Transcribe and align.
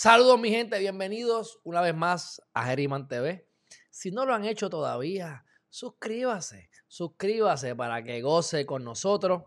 Saludos 0.00 0.38
mi 0.38 0.48
gente, 0.48 0.78
bienvenidos 0.78 1.58
una 1.64 1.80
vez 1.80 1.92
más 1.92 2.40
a 2.54 2.66
Geriman 2.66 3.08
TV. 3.08 3.48
Si 3.90 4.12
no 4.12 4.24
lo 4.26 4.32
han 4.32 4.44
hecho 4.44 4.70
todavía, 4.70 5.44
suscríbase, 5.70 6.70
suscríbase 6.86 7.74
para 7.74 8.04
que 8.04 8.22
goce 8.22 8.64
con 8.64 8.84
nosotros, 8.84 9.42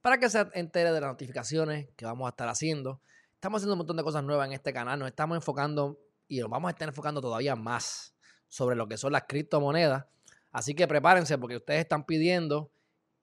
para 0.00 0.16
que 0.16 0.30
se 0.30 0.46
entere 0.54 0.92
de 0.92 1.00
las 1.02 1.10
notificaciones 1.10 1.90
que 1.94 2.06
vamos 2.06 2.24
a 2.24 2.30
estar 2.30 2.48
haciendo. 2.48 3.02
Estamos 3.34 3.58
haciendo 3.58 3.74
un 3.74 3.80
montón 3.80 3.98
de 3.98 4.02
cosas 4.02 4.24
nuevas 4.24 4.46
en 4.46 4.54
este 4.54 4.72
canal, 4.72 4.98
nos 4.98 5.08
estamos 5.08 5.36
enfocando 5.36 6.00
y 6.26 6.40
nos 6.40 6.48
vamos 6.48 6.70
a 6.70 6.72
estar 6.72 6.88
enfocando 6.88 7.20
todavía 7.20 7.54
más 7.54 8.14
sobre 8.48 8.76
lo 8.76 8.88
que 8.88 8.96
son 8.96 9.12
las 9.12 9.24
criptomonedas. 9.28 10.06
Así 10.52 10.74
que 10.74 10.88
prepárense 10.88 11.36
porque 11.36 11.56
ustedes 11.56 11.80
están 11.80 12.06
pidiendo 12.06 12.72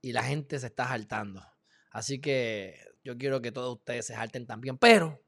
y 0.03 0.11
la 0.11 0.21
gente 0.21 0.59
se 0.59 0.67
está 0.67 0.87
saltando. 0.87 1.43
Así 1.89 2.21
que 2.21 2.77
yo 3.03 3.17
quiero 3.17 3.41
que 3.41 3.51
todos 3.51 3.75
ustedes 3.75 4.05
se 4.05 4.13
salten 4.13 4.45
también. 4.45 4.77
Pero 4.77 5.19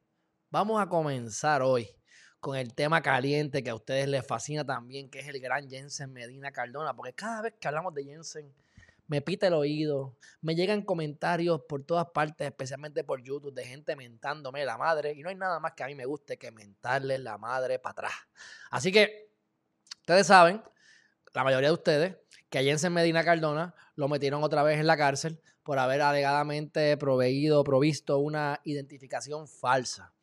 vamos 0.55 0.82
a 0.82 0.88
comenzar 0.88 1.62
hoy 1.62 1.86
con 2.40 2.55
el 2.55 2.73
tema 2.73 3.02
caliente 3.02 3.62
que 3.62 3.72
a 3.72 3.76
ustedes 3.76 4.08
les 4.08 4.26
fascina 4.26 4.64
también, 4.64 5.09
que 5.09 5.20
es 5.20 5.28
el 5.28 5.41
gran 5.41 5.70
Jensen 5.70 6.14
Medina 6.14 6.50
Cardona. 6.53 6.95
Porque 6.95 7.11
cada 7.11 7.42
vez 7.42 7.56
que 7.59 7.67
hablamos 7.67 7.94
de 7.94 8.06
Jensen, 8.06 8.56
me 9.08 9.20
pita 9.22 9.48
el 9.48 9.53
oído, 9.53 10.16
me 10.39 10.56
llegan 10.56 10.81
comentarios 10.81 11.59
por 11.67 11.83
todas 11.83 12.08
partes, 12.14 12.48
especialmente 12.48 13.03
por 13.03 13.22
YouTube, 13.22 13.53
de 13.53 13.66
gente 13.66 13.98
mentándome 13.98 14.64
la 14.64 14.78
madre. 14.78 15.11
Y 15.11 15.23
no 15.23 15.28
hay 15.28 15.36
nada 15.36 15.59
más 15.59 15.73
que 15.73 15.83
a 15.83 15.88
mí 15.88 15.95
me 15.95 16.06
guste 16.06 16.38
que 16.38 16.52
mentarle 16.52 17.17
la 17.17 17.38
madre 17.38 17.78
para 17.78 17.92
atrás. 17.92 18.14
Así 18.72 18.94
que, 18.94 19.30
ustedes 20.00 20.26
saben, 20.26 20.64
la 21.33 21.44
mayoría 21.44 21.67
de 21.67 21.73
ustedes, 21.73 22.16
que 22.50 22.59
a 22.59 22.64
Jensen 22.64 22.94
Medina 22.94 23.26
Cardona 23.26 23.76
lo 23.95 24.08
metieron 24.08 24.42
otra 24.42 24.64
vez 24.64 24.80
en 24.80 24.88
la 24.88 24.95
cárcel 24.95 25.42
por 25.64 25.80
haber 25.80 26.02
alegadamente 26.02 26.95
proveído, 26.95 27.61
provisto 27.66 28.20
una 28.20 28.61
identificación 28.64 29.50
falsa. 29.50 30.14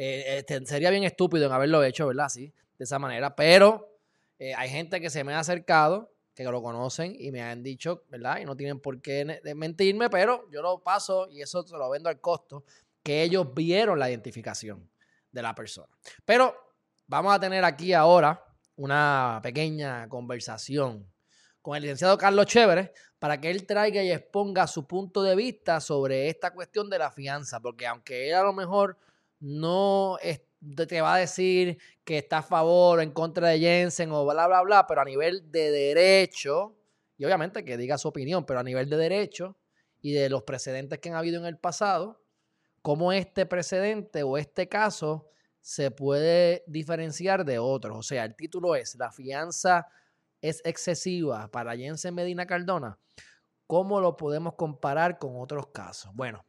Eh, 0.00 0.38
este, 0.38 0.64
sería 0.64 0.90
bien 0.90 1.02
estúpido 1.02 1.46
en 1.46 1.52
haberlo 1.52 1.82
hecho, 1.82 2.06
¿verdad? 2.06 2.26
Así, 2.26 2.54
de 2.78 2.84
esa 2.84 3.00
manera. 3.00 3.34
Pero 3.34 3.98
eh, 4.38 4.54
hay 4.54 4.70
gente 4.70 5.00
que 5.00 5.10
se 5.10 5.24
me 5.24 5.34
ha 5.34 5.40
acercado, 5.40 6.14
que 6.36 6.44
lo 6.44 6.62
conocen 6.62 7.16
y 7.18 7.32
me 7.32 7.42
han 7.42 7.64
dicho, 7.64 8.04
¿verdad? 8.08 8.38
Y 8.38 8.44
no 8.44 8.56
tienen 8.56 8.78
por 8.78 9.02
qué 9.02 9.40
mentirme, 9.56 10.08
pero 10.08 10.48
yo 10.52 10.62
lo 10.62 10.84
paso 10.84 11.28
y 11.28 11.42
eso 11.42 11.66
se 11.66 11.76
lo 11.76 11.90
vendo 11.90 12.08
al 12.08 12.20
costo, 12.20 12.64
que 13.02 13.24
ellos 13.24 13.52
vieron 13.52 13.98
la 13.98 14.08
identificación 14.08 14.88
de 15.32 15.42
la 15.42 15.52
persona. 15.52 15.92
Pero 16.24 16.54
vamos 17.08 17.34
a 17.34 17.40
tener 17.40 17.64
aquí 17.64 17.92
ahora 17.92 18.40
una 18.76 19.40
pequeña 19.42 20.08
conversación 20.08 21.10
con 21.60 21.74
el 21.74 21.82
licenciado 21.82 22.16
Carlos 22.16 22.46
Chévere 22.46 22.92
para 23.18 23.40
que 23.40 23.50
él 23.50 23.66
traiga 23.66 24.00
y 24.00 24.12
exponga 24.12 24.68
su 24.68 24.86
punto 24.86 25.24
de 25.24 25.34
vista 25.34 25.80
sobre 25.80 26.28
esta 26.28 26.52
cuestión 26.52 26.88
de 26.88 27.00
la 27.00 27.10
fianza, 27.10 27.58
porque 27.58 27.84
aunque 27.84 28.28
él 28.28 28.36
a 28.36 28.44
lo 28.44 28.52
mejor 28.52 28.96
no 29.40 30.16
te 30.88 31.00
va 31.00 31.14
a 31.14 31.18
decir 31.18 31.78
que 32.04 32.18
está 32.18 32.38
a 32.38 32.42
favor 32.42 32.98
o 32.98 33.02
en 33.02 33.12
contra 33.12 33.48
de 33.48 33.60
Jensen 33.60 34.10
o 34.12 34.24
bla, 34.24 34.46
bla, 34.46 34.62
bla, 34.62 34.86
pero 34.86 35.00
a 35.00 35.04
nivel 35.04 35.50
de 35.50 35.70
derecho, 35.70 36.76
y 37.16 37.24
obviamente 37.24 37.64
que 37.64 37.76
diga 37.76 37.98
su 37.98 38.08
opinión, 38.08 38.44
pero 38.44 38.60
a 38.60 38.64
nivel 38.64 38.88
de 38.88 38.96
derecho 38.96 39.56
y 40.00 40.12
de 40.12 40.28
los 40.28 40.42
precedentes 40.42 40.98
que 40.98 41.08
han 41.08 41.16
habido 41.16 41.40
en 41.40 41.46
el 41.46 41.58
pasado, 41.58 42.22
cómo 42.82 43.12
este 43.12 43.46
precedente 43.46 44.22
o 44.22 44.38
este 44.38 44.68
caso 44.68 45.28
se 45.60 45.90
puede 45.90 46.64
diferenciar 46.66 47.44
de 47.44 47.58
otros. 47.58 47.98
O 47.98 48.02
sea, 48.02 48.24
el 48.24 48.34
título 48.36 48.74
es 48.74 48.94
La 48.94 49.10
fianza 49.10 49.88
es 50.40 50.62
excesiva 50.64 51.50
para 51.50 51.76
Jensen 51.76 52.14
Medina 52.14 52.46
Cardona. 52.46 52.98
¿Cómo 53.66 54.00
lo 54.00 54.16
podemos 54.16 54.54
comparar 54.54 55.18
con 55.18 55.32
otros 55.36 55.66
casos? 55.66 56.12
Bueno, 56.14 56.46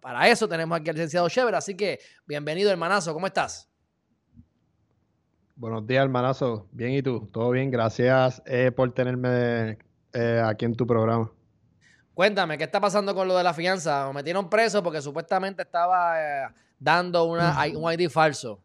para 0.00 0.28
eso 0.28 0.48
tenemos 0.48 0.78
aquí 0.78 0.90
al 0.90 0.96
licenciado 0.96 1.28
Chever, 1.28 1.54
así 1.54 1.76
que 1.76 1.98
bienvenido 2.26 2.70
hermanazo, 2.70 3.12
¿cómo 3.12 3.26
estás? 3.26 3.68
Buenos 5.56 5.86
días 5.86 6.04
hermanazo, 6.04 6.68
bien 6.72 6.92
y 6.92 7.02
tú, 7.02 7.28
todo 7.32 7.50
bien, 7.50 7.70
gracias 7.70 8.42
eh, 8.46 8.70
por 8.70 8.92
tenerme 8.92 9.78
eh, 10.12 10.42
aquí 10.44 10.64
en 10.64 10.74
tu 10.74 10.86
programa. 10.86 11.30
Cuéntame, 12.14 12.58
¿qué 12.58 12.64
está 12.64 12.80
pasando 12.80 13.14
con 13.14 13.28
lo 13.28 13.36
de 13.36 13.44
la 13.44 13.54
fianza? 13.54 14.06
Me 14.08 14.14
metieron 14.14 14.50
preso 14.50 14.82
porque 14.82 15.00
supuestamente 15.00 15.62
estaba 15.62 16.20
eh, 16.20 16.48
dando 16.78 17.24
una, 17.24 17.56
un 17.76 17.92
ID 17.92 18.08
falso. 18.08 18.62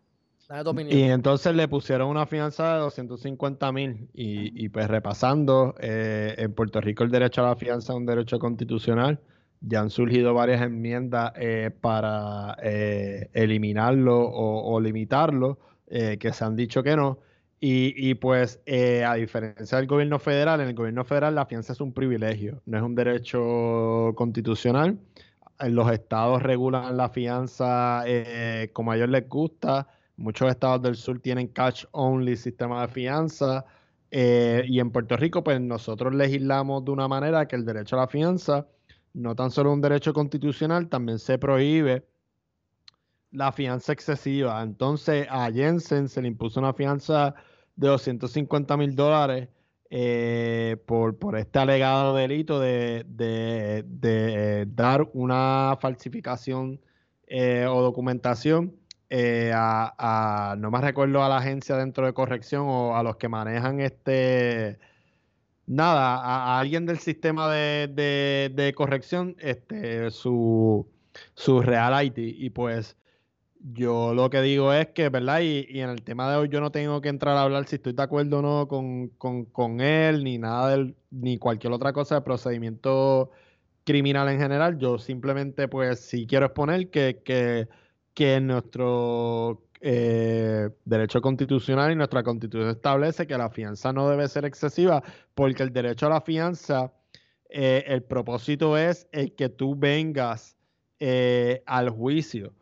Y 0.89 1.03
entonces 1.03 1.55
le 1.55 1.67
pusieron 1.67 2.09
una 2.09 2.25
fianza 2.25 2.73
de 2.73 2.79
250 2.81 3.71
mil. 3.71 4.09
Y, 4.13 4.69
pues 4.69 4.87
repasando, 4.87 5.73
eh, 5.79 6.35
en 6.37 6.53
Puerto 6.53 6.81
Rico 6.81 7.03
el 7.03 7.11
derecho 7.11 7.41
a 7.43 7.49
la 7.49 7.55
fianza 7.55 7.93
es 7.93 7.97
un 7.97 8.05
derecho 8.05 8.39
constitucional. 8.39 9.19
Ya 9.65 9.79
han 9.79 9.89
surgido 9.89 10.33
varias 10.33 10.61
enmiendas 10.61 11.31
eh, 11.35 11.71
para 11.81 12.57
eh, 12.61 13.29
eliminarlo 13.33 14.19
o, 14.19 14.79
limitarlo, 14.79 15.57
que 15.87 16.33
se 16.33 16.43
han 16.43 16.55
dicho 16.55 16.83
que 16.83 16.95
no. 16.95 17.19
Y, 17.65 18.15
pues, 18.15 18.59
a 19.05 19.13
diferencia 19.15 19.77
del 19.77 19.87
gobierno 19.87 20.19
federal, 20.19 20.59
en 20.59 20.67
el 20.67 20.75
gobierno 20.75 21.05
federal 21.05 21.35
la 21.35 21.45
fianza 21.45 21.71
es 21.73 21.79
un 21.81 21.93
privilegio, 21.93 22.61
no 22.65 22.77
es 22.77 22.83
un 22.83 22.93
derecho 22.93 24.11
constitucional. 24.15 24.99
Los 25.59 25.89
estados 25.91 26.43
regulan 26.43 26.97
la 26.97 27.09
fianza 27.09 28.03
como 28.73 28.91
a 28.91 28.97
ellos 28.97 29.09
les 29.09 29.29
gusta 29.29 29.87
Muchos 30.15 30.49
estados 30.51 30.81
del 30.81 30.95
sur 30.95 31.19
tienen 31.19 31.47
cash 31.47 31.85
only 31.91 32.35
sistema 32.35 32.81
de 32.81 32.87
fianza. 32.87 33.65
Eh, 34.11 34.63
y 34.67 34.79
en 34.79 34.91
Puerto 34.91 35.17
Rico, 35.17 35.43
pues 35.43 35.59
nosotros 35.59 36.13
legislamos 36.13 36.85
de 36.85 36.91
una 36.91 37.07
manera 37.07 37.47
que 37.47 37.55
el 37.55 37.65
derecho 37.65 37.95
a 37.95 38.01
la 38.01 38.07
fianza 38.07 38.67
no 39.13 39.35
tan 39.35 39.51
solo 39.51 39.71
un 39.71 39.81
derecho 39.81 40.13
constitucional, 40.13 40.89
también 40.89 41.19
se 41.19 41.37
prohíbe 41.37 42.05
la 43.31 43.51
fianza 43.51 43.93
excesiva. 43.93 44.61
Entonces 44.61 45.27
a 45.29 45.51
Jensen 45.51 46.09
se 46.09 46.21
le 46.21 46.27
impuso 46.27 46.59
una 46.59 46.73
fianza 46.73 47.35
de 47.75 47.87
250 47.87 48.77
mil 48.77 48.95
dólares 48.95 49.49
eh, 49.89 50.77
por, 50.87 51.17
por, 51.19 51.37
este 51.37 51.59
alegado 51.59 52.15
delito 52.15 52.59
de, 52.59 53.05
dar 54.67 55.07
una 55.13 55.77
falsificación 55.79 56.81
eh, 57.27 57.67
o 57.69 57.81
documentación 57.81 58.75
eh, 59.09 59.51
a, 59.53 60.55
no 60.57 60.71
más 60.71 60.83
recuerdo 60.83 61.23
a 61.23 61.29
la 61.29 61.37
agencia 61.37 61.77
dentro 61.77 62.07
de 62.07 62.13
corrección 62.13 62.63
o 62.67 62.95
a 62.95 63.03
los 63.03 63.17
que 63.17 63.29
manejan 63.29 63.79
este, 63.81 64.79
nada, 65.67 66.15
a, 66.17 66.59
alguien 66.59 66.85
del 66.85 66.99
sistema 66.99 67.51
de, 67.51 68.73
corrección, 68.75 69.35
este, 69.39 70.11
su, 70.11 70.87
su 71.35 71.61
real 71.61 72.05
IT. 72.05 72.17
Y 72.17 72.49
pues 72.51 72.97
yo 73.59 74.13
lo 74.13 74.29
que 74.29 74.41
digo 74.41 74.73
es 74.73 74.87
que, 74.89 75.09
¿verdad? 75.09 75.41
Y, 75.41 75.79
en 75.79 75.89
el 75.89 76.03
tema 76.03 76.29
de 76.31 76.37
hoy 76.37 76.49
yo 76.49 76.61
no 76.61 76.71
tengo 76.71 77.01
que 77.01 77.09
entrar 77.09 77.37
a 77.37 77.43
hablar 77.43 77.67
si 77.67 77.77
estoy 77.77 77.93
de 77.93 78.03
acuerdo 78.03 78.39
o 78.39 78.41
no 78.41 78.67
con, 78.67 79.81
él, 79.81 80.23
ni 80.23 80.37
nada 80.37 80.69
del, 80.71 80.95
ni 81.11 81.37
cualquier 81.37 81.73
otra 81.73 81.93
cosa 81.93 82.15
de 82.15 82.21
procedimiento 82.21 83.31
criminal 83.85 84.29
en 84.29 84.39
general. 84.39 84.77
Yo 84.77 84.97
simplemente, 84.97 85.67
pues, 85.67 85.99
si 85.99 86.27
quiero 86.27 86.45
exponer 86.47 86.89
que, 86.89 87.21
que 87.23 87.67
que 88.13 88.39
nuestro 88.39 89.63
eh, 89.85 90.69
derecho 90.85 91.21
constitucional 91.21 91.91
y 91.91 91.95
nuestra 91.95 92.23
constitución 92.23 92.69
establece 92.69 93.27
que 93.27 93.37
la 93.37 93.49
fianza 93.49 93.91
no 93.91 94.09
debe 94.09 94.29
ser 94.29 94.45
excesiva 94.45 95.03
porque 95.35 95.61
el 95.61 95.73
derecho 95.73 96.05
a 96.05 96.09
la 96.09 96.21
fianza, 96.21 96.93
eh, 97.49 97.83
el 97.87 98.01
propósito 98.01 98.77
es 98.77 99.09
el 99.11 99.35
que 99.35 99.49
tú 99.49 99.75
vengas 99.75 100.55
eh, 101.01 101.63
al 101.65 101.89
juicio. 101.89 102.53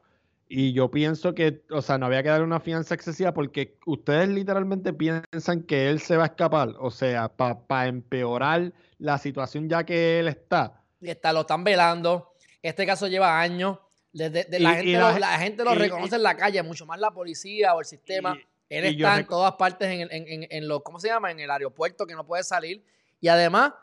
Y 0.49 0.73
yo 0.73 0.89
pienso 0.89 1.35
que, 1.35 1.61
o 1.69 1.83
sea, 1.83 1.99
no 1.99 2.07
había 2.07 2.23
que 2.23 2.29
dar 2.29 2.41
una 2.41 2.59
fianza 2.59 2.95
excesiva 2.95 3.35
porque 3.35 3.77
ustedes 3.85 4.27
literalmente 4.27 4.91
piensan 4.91 5.61
que 5.67 5.91
él 5.91 5.99
se 5.99 6.17
va 6.17 6.23
a 6.23 6.25
escapar, 6.25 6.73
o 6.79 6.89
sea, 6.89 7.29
para 7.29 7.85
empeorar 7.85 8.73
la 8.97 9.19
situación 9.19 9.69
ya 9.69 9.85
que 9.85 10.19
él 10.19 10.27
está. 10.27 10.81
Y 10.99 11.11
está, 11.11 11.33
lo 11.33 11.41
están 11.41 11.63
velando. 11.63 12.33
Este 12.63 12.87
caso 12.87 13.07
lleva 13.07 13.39
años 13.39 13.77
la, 14.13 14.29
gente 14.29 14.97
lo, 14.97 15.19
la, 15.19 15.39
gente 15.39 15.63
lo, 15.63 15.75
reconoce 15.75 16.15
en 16.15 16.23
la 16.23 16.35
calle, 16.35 16.61
mucho 16.63 16.85
más 16.85 16.99
la 16.99 17.11
policía 17.11 17.73
o 17.75 17.79
el 17.79 17.85
sistema. 17.85 18.37
Él 18.69 18.85
está 18.85 19.19
en 19.19 19.27
todas 19.27 19.53
partes 19.53 19.89
en, 19.89 20.07
en, 20.11 20.47
en, 20.49 20.67
lo, 20.67 20.81
¿cómo 20.81 20.99
se 20.99 21.09
llama? 21.09 21.31
En 21.31 21.39
el 21.39 21.49
aeropuerto 21.49 22.05
que 22.05 22.15
no 22.15 22.25
puede 22.25 22.43
salir. 22.43 22.83
Y 23.19 23.27
además, 23.27 23.73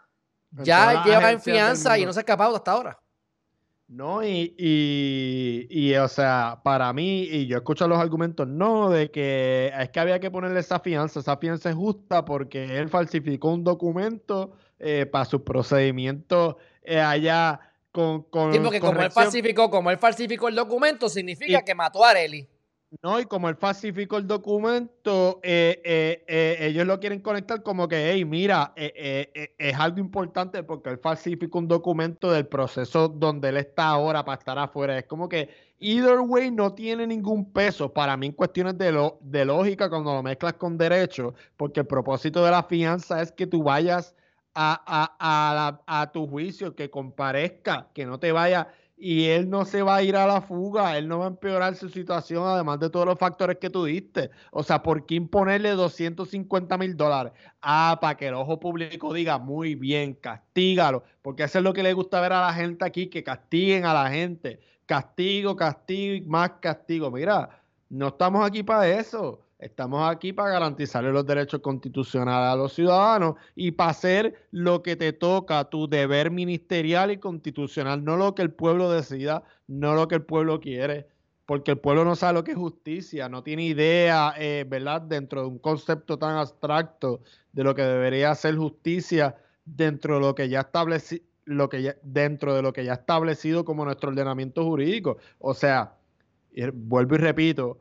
ya 0.50 1.04
lleva 1.04 1.30
en 1.30 1.40
fianza 1.40 1.98
y 1.98 2.06
no 2.06 2.12
se 2.12 2.20
ha 2.20 2.22
escapado 2.22 2.56
hasta 2.56 2.72
ahora. 2.72 2.98
No, 3.86 4.22
y, 4.22 4.54
y, 4.58 5.66
y, 5.70 5.94
o 5.96 6.08
sea, 6.08 6.60
para 6.62 6.92
mí, 6.92 7.22
y 7.22 7.46
yo 7.46 7.56
escucho 7.56 7.88
los 7.88 7.98
argumentos, 7.98 8.46
no, 8.46 8.90
de 8.90 9.10
que 9.10 9.72
es 9.78 9.88
que 9.88 10.00
había 10.00 10.20
que 10.20 10.30
ponerle 10.30 10.60
esa 10.60 10.80
fianza, 10.80 11.20
esa 11.20 11.38
fianza 11.38 11.70
es 11.70 11.74
justa 11.74 12.26
porque 12.26 12.78
él 12.78 12.90
falsificó 12.90 13.50
un 13.50 13.64
documento 13.64 14.52
eh, 14.78 15.06
para 15.06 15.24
su 15.24 15.42
procedimiento 15.42 16.58
eh, 16.82 17.00
allá 17.00 17.67
con, 17.92 18.26
sí, 18.52 18.60
porque 18.60 18.80
como 18.80 19.00
él 19.00 19.10
falsificó, 19.10 19.70
como 19.70 19.90
él 19.90 19.98
falsificó 19.98 20.48
el 20.48 20.54
documento, 20.54 21.08
significa 21.08 21.62
que 21.62 21.74
mató 21.74 22.04
a 22.04 22.10
Areli. 22.10 22.48
No, 23.02 23.20
y 23.20 23.26
como 23.26 23.50
él 23.50 23.56
falsificó 23.56 24.16
el 24.16 24.26
documento, 24.26 25.40
eh, 25.42 25.82
eh, 25.84 26.24
eh, 26.26 26.56
ellos 26.60 26.86
lo 26.86 26.98
quieren 26.98 27.20
conectar 27.20 27.62
como 27.62 27.86
que, 27.86 28.12
hey, 28.12 28.24
mira, 28.24 28.72
es 28.74 29.74
algo 29.78 29.98
importante 29.98 30.62
porque 30.62 30.88
él 30.88 30.98
falsificó 30.98 31.58
un 31.58 31.68
documento 31.68 32.32
del 32.32 32.46
proceso 32.46 33.08
donde 33.08 33.50
él 33.50 33.58
está 33.58 33.88
ahora 33.88 34.24
para 34.24 34.38
estar 34.38 34.58
afuera. 34.58 34.96
Es 34.96 35.04
como 35.04 35.28
que, 35.28 35.50
either 35.78 36.20
way, 36.20 36.50
no 36.50 36.72
tiene 36.72 37.06
ningún 37.06 37.52
peso 37.52 37.92
para 37.92 38.16
mí 38.16 38.28
en 38.28 38.32
cuestiones 38.32 38.78
de, 38.78 38.90
lo, 38.90 39.18
de 39.20 39.44
lógica 39.44 39.90
cuando 39.90 40.14
lo 40.14 40.22
mezclas 40.22 40.54
con 40.54 40.78
derecho, 40.78 41.34
porque 41.58 41.80
el 41.80 41.86
propósito 41.86 42.42
de 42.42 42.52
la 42.52 42.62
fianza 42.62 43.20
es 43.20 43.32
que 43.32 43.46
tú 43.46 43.62
vayas 43.62 44.14
a, 44.60 44.82
a, 44.86 45.80
a, 45.86 46.00
a 46.00 46.10
tu 46.10 46.26
juicio, 46.26 46.74
que 46.74 46.90
comparezca, 46.90 47.88
que 47.94 48.04
no 48.06 48.18
te 48.18 48.32
vaya 48.32 48.68
y 49.00 49.26
él 49.26 49.48
no 49.48 49.64
se 49.64 49.82
va 49.82 49.96
a 49.96 50.02
ir 50.02 50.16
a 50.16 50.26
la 50.26 50.40
fuga, 50.40 50.98
él 50.98 51.06
no 51.06 51.20
va 51.20 51.26
a 51.26 51.28
empeorar 51.28 51.76
su 51.76 51.88
situación, 51.88 52.44
además 52.44 52.80
de 52.80 52.90
todos 52.90 53.06
los 53.06 53.18
factores 53.18 53.58
que 53.58 53.70
tú 53.70 53.84
diste. 53.84 54.30
O 54.50 54.64
sea, 54.64 54.82
¿por 54.82 55.06
qué 55.06 55.14
imponerle 55.14 55.70
250 55.70 56.76
mil 56.76 56.96
dólares? 56.96 57.32
Ah, 57.62 57.98
para 58.00 58.16
que 58.16 58.26
el 58.26 58.34
ojo 58.34 58.58
público 58.58 59.14
diga, 59.14 59.38
muy 59.38 59.76
bien, 59.76 60.14
castígalo, 60.14 61.04
porque 61.22 61.44
eso 61.44 61.58
es 61.58 61.64
lo 61.64 61.72
que 61.72 61.84
le 61.84 61.92
gusta 61.92 62.20
ver 62.20 62.32
a 62.32 62.40
la 62.40 62.52
gente 62.52 62.84
aquí, 62.84 63.06
que 63.08 63.22
castiguen 63.22 63.86
a 63.86 63.94
la 63.94 64.10
gente. 64.10 64.58
Castigo, 64.86 65.54
castigo 65.54 66.14
y 66.14 66.20
más 66.22 66.50
castigo. 66.60 67.10
Mira, 67.12 67.62
no 67.88 68.08
estamos 68.08 68.44
aquí 68.44 68.64
para 68.64 68.88
eso. 68.88 69.47
Estamos 69.58 70.08
aquí 70.08 70.32
para 70.32 70.50
garantizarle 70.50 71.10
los 71.10 71.26
derechos 71.26 71.60
constitucionales 71.60 72.52
a 72.52 72.56
los 72.56 72.72
ciudadanos 72.72 73.34
y 73.56 73.72
para 73.72 73.90
hacer 73.90 74.46
lo 74.52 74.82
que 74.82 74.94
te 74.94 75.12
toca, 75.12 75.64
tu 75.64 75.88
deber 75.88 76.30
ministerial 76.30 77.10
y 77.10 77.18
constitucional, 77.18 78.04
no 78.04 78.16
lo 78.16 78.36
que 78.36 78.42
el 78.42 78.52
pueblo 78.52 78.88
decida, 78.90 79.42
no 79.66 79.94
lo 79.94 80.06
que 80.06 80.14
el 80.14 80.22
pueblo 80.22 80.60
quiere, 80.60 81.08
porque 81.44 81.72
el 81.72 81.78
pueblo 81.78 82.04
no 82.04 82.14
sabe 82.14 82.34
lo 82.34 82.44
que 82.44 82.52
es 82.52 82.56
justicia, 82.56 83.28
no 83.28 83.42
tiene 83.42 83.64
idea, 83.64 84.32
eh, 84.38 84.64
¿verdad?, 84.68 85.02
dentro 85.02 85.42
de 85.42 85.48
un 85.48 85.58
concepto 85.58 86.18
tan 86.18 86.36
abstracto 86.36 87.22
de 87.52 87.64
lo 87.64 87.74
que 87.74 87.82
debería 87.82 88.34
ser 88.36 88.54
justicia 88.56 89.34
dentro 89.64 90.14
de 90.14 90.20
lo 90.20 90.34
que 90.34 90.48
ya 90.48 90.60
estableci 90.60 91.22
lo 91.48 91.68
que 91.68 91.82
ya, 91.82 91.96
dentro 92.02 92.54
de 92.54 92.62
lo 92.62 92.72
que 92.72 92.84
ya 92.84 92.92
establecido 92.92 93.64
como 93.64 93.84
nuestro 93.84 94.10
ordenamiento 94.10 94.64
jurídico. 94.64 95.16
O 95.38 95.54
sea, 95.54 95.96
vuelvo 96.74 97.14
y 97.14 97.18
repito, 97.18 97.78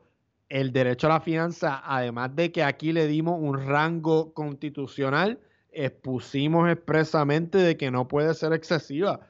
el 0.48 0.72
derecho 0.72 1.06
a 1.06 1.10
la 1.10 1.20
fianza, 1.20 1.82
además 1.84 2.34
de 2.34 2.50
que 2.52 2.62
aquí 2.62 2.92
le 2.92 3.06
dimos 3.06 3.38
un 3.40 3.66
rango 3.66 4.32
constitucional, 4.32 5.40
expusimos 5.70 6.70
expresamente 6.70 7.58
de 7.58 7.76
que 7.76 7.90
no 7.90 8.08
puede 8.08 8.34
ser 8.34 8.52
excesiva. 8.52 9.20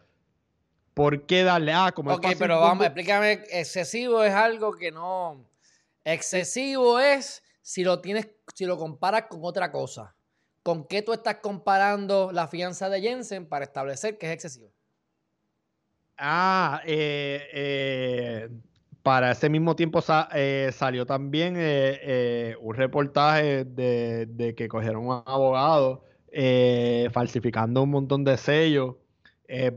¿Por 0.94 1.26
qué 1.26 1.44
darle 1.44 1.73
a 1.73 1.87
ah, 1.87 1.93
como 1.93 2.12
Ok, 2.12 2.26
pero 2.38 2.61
vamos, 2.61 2.85
explícame, 2.85 3.44
excesivo 3.50 4.23
es 4.25 4.35
algo 4.35 4.73
que 4.73 4.91
no. 4.91 5.44
Excesivo 6.05 6.99
es 6.99 7.43
si 7.62 7.85
lo 7.85 8.00
tienes, 8.00 8.29
si 8.55 8.65
lo 8.65 8.76
comparas 8.79 9.25
con 9.29 9.41
otra 9.43 9.70
cosa. 9.70 10.15
¿Con 10.62 10.87
qué 10.87 11.03
tú 11.03 11.12
estás 11.12 11.37
comparando 11.37 12.31
la 12.32 12.49
fianza 12.49 12.88
de 12.88 13.00
Jensen 13.00 13.47
para 13.47 13.65
establecer 13.65 14.19
que 14.19 14.26
es 14.26 14.32
excesivo? 14.32 14.73
Ah, 16.17 16.82
eh, 16.85 17.49
eh, 17.53 18.49
para 19.08 19.31
ese 19.31 19.49
mismo 19.49 19.75
tiempo 19.75 20.05
eh, 20.34 20.70
salió 20.70 21.06
también 21.06 21.56
eh, 21.56 21.99
eh, 22.02 22.56
un 22.60 22.75
reportaje 22.75 23.64
de, 23.64 24.55
que 24.55 24.69
cogieron 24.69 25.06
un 25.06 25.22
abogado 25.25 26.05
falsificando 27.10 27.84
un 27.84 27.90
montón 27.90 28.22
de 28.22 28.37
sellos 28.37 28.96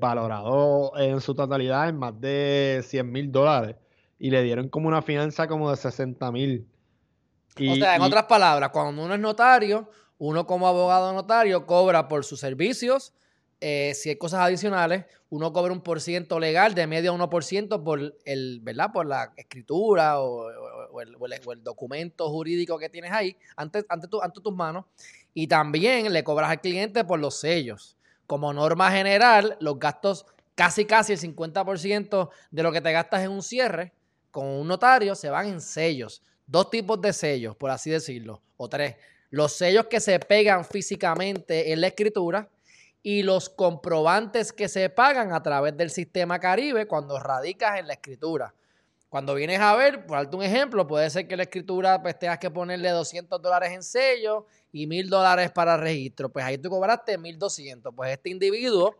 valorado 0.01 0.91
en 0.97 1.21
su 1.21 1.33
totalidad 1.33 1.87
en 1.87 1.95
más 1.97 2.19
de 2.19 2.83
100 2.85 3.09
mil 3.09 3.31
dólares 3.31 3.77
y 4.19 4.31
le 4.31 4.43
dieron 4.43 4.67
como 4.67 4.89
una 4.89 5.01
fianza 5.01 5.47
como 5.47 5.71
de 5.71 5.77
60 5.77 6.29
mil. 6.33 6.67
O 7.55 7.75
sea, 7.75 7.95
en 7.95 8.01
otras 8.01 8.25
palabras, 8.25 8.71
cuando 8.71 9.01
uno 9.01 9.13
es 9.13 9.19
notario, 9.21 9.89
uno 10.17 10.45
como 10.45 10.67
abogado 10.67 11.13
notario 11.13 11.65
cobra 11.65 12.09
por 12.09 12.25
sus 12.25 12.41
servicios 12.41 13.13
eh, 13.61 13.93
si 13.93 14.09
hay 14.09 14.15
cosas 14.17 14.41
adicionales, 14.41 15.05
uno 15.29 15.53
cobra 15.53 15.71
un 15.71 15.81
por 15.81 16.01
ciento 16.01 16.39
legal 16.39 16.73
de 16.73 16.87
medio 16.87 17.13
a 17.13 17.15
1% 17.15 17.83
por 17.83 18.15
el, 18.25 18.59
¿verdad? 18.61 18.91
Por 18.91 19.05
la 19.05 19.31
escritura 19.37 20.19
o, 20.19 20.49
el, 20.99 21.63
documento 21.63 22.27
jurídico 22.29 22.79
que 22.79 22.89
tienes 22.89 23.11
ahí 23.11 23.37
ante, 23.55 23.85
ante, 23.87 24.07
ante 24.21 24.41
tus 24.41 24.53
manos. 24.53 24.85
Y 25.33 25.47
también 25.47 26.11
le 26.11 26.23
cobras 26.23 26.49
al 26.49 26.59
cliente 26.59 27.05
por 27.05 27.19
los 27.19 27.39
sellos. 27.39 27.97
Como 28.25 28.51
norma 28.51 28.91
general, 28.91 29.57
los 29.59 29.79
gastos, 29.79 30.25
casi 30.55 30.85
casi 30.85 31.13
el 31.13 31.19
50% 31.19 32.29
de 32.49 32.63
lo 32.63 32.71
que 32.71 32.81
te 32.81 32.91
gastas 32.91 33.21
en 33.21 33.31
un 33.31 33.43
cierre 33.43 33.93
con 34.31 34.47
un 34.47 34.67
notario 34.67 35.13
se 35.13 35.29
van 35.29 35.47
en 35.47 35.61
sellos. 35.61 36.23
Dos 36.47 36.69
tipos 36.69 36.99
de 36.99 37.13
sellos, 37.13 37.55
por 37.55 37.69
así 37.69 37.91
decirlo, 37.91 38.41
o 38.57 38.67
tres. 38.67 38.95
Los 39.29 39.53
sellos 39.53 39.85
que 39.85 39.99
se 39.99 40.19
pegan 40.19 40.65
físicamente 40.65 41.71
en 41.71 41.81
la 41.81 41.87
escritura 41.87 42.49
y 43.03 43.23
los 43.23 43.49
comprobantes 43.49 44.53
que 44.53 44.67
se 44.67 44.89
pagan 44.89 45.33
a 45.33 45.41
través 45.41 45.75
del 45.75 45.89
sistema 45.89 46.39
Caribe 46.39 46.87
cuando 46.87 47.19
radicas 47.19 47.79
en 47.79 47.87
la 47.87 47.93
escritura. 47.93 48.53
Cuando 49.09 49.35
vienes 49.35 49.59
a 49.59 49.75
ver, 49.75 50.05
por 50.05 50.17
darte 50.17 50.37
un 50.37 50.43
ejemplo, 50.43 50.87
puede 50.87 51.09
ser 51.09 51.27
que 51.27 51.35
la 51.35 51.43
escritura 51.43 52.01
pues, 52.01 52.17
tengas 52.17 52.39
que 52.39 52.49
ponerle 52.49 52.89
200 52.91 53.41
dólares 53.41 53.71
en 53.71 53.83
sello 53.83 54.45
y 54.71 54.87
1000 54.87 55.09
dólares 55.09 55.51
para 55.51 55.75
registro. 55.75 56.29
Pues 56.29 56.45
ahí 56.45 56.57
tú 56.57 56.69
cobraste 56.69 57.17
1200. 57.17 57.93
Pues 57.93 58.11
este 58.11 58.29
individuo 58.29 58.95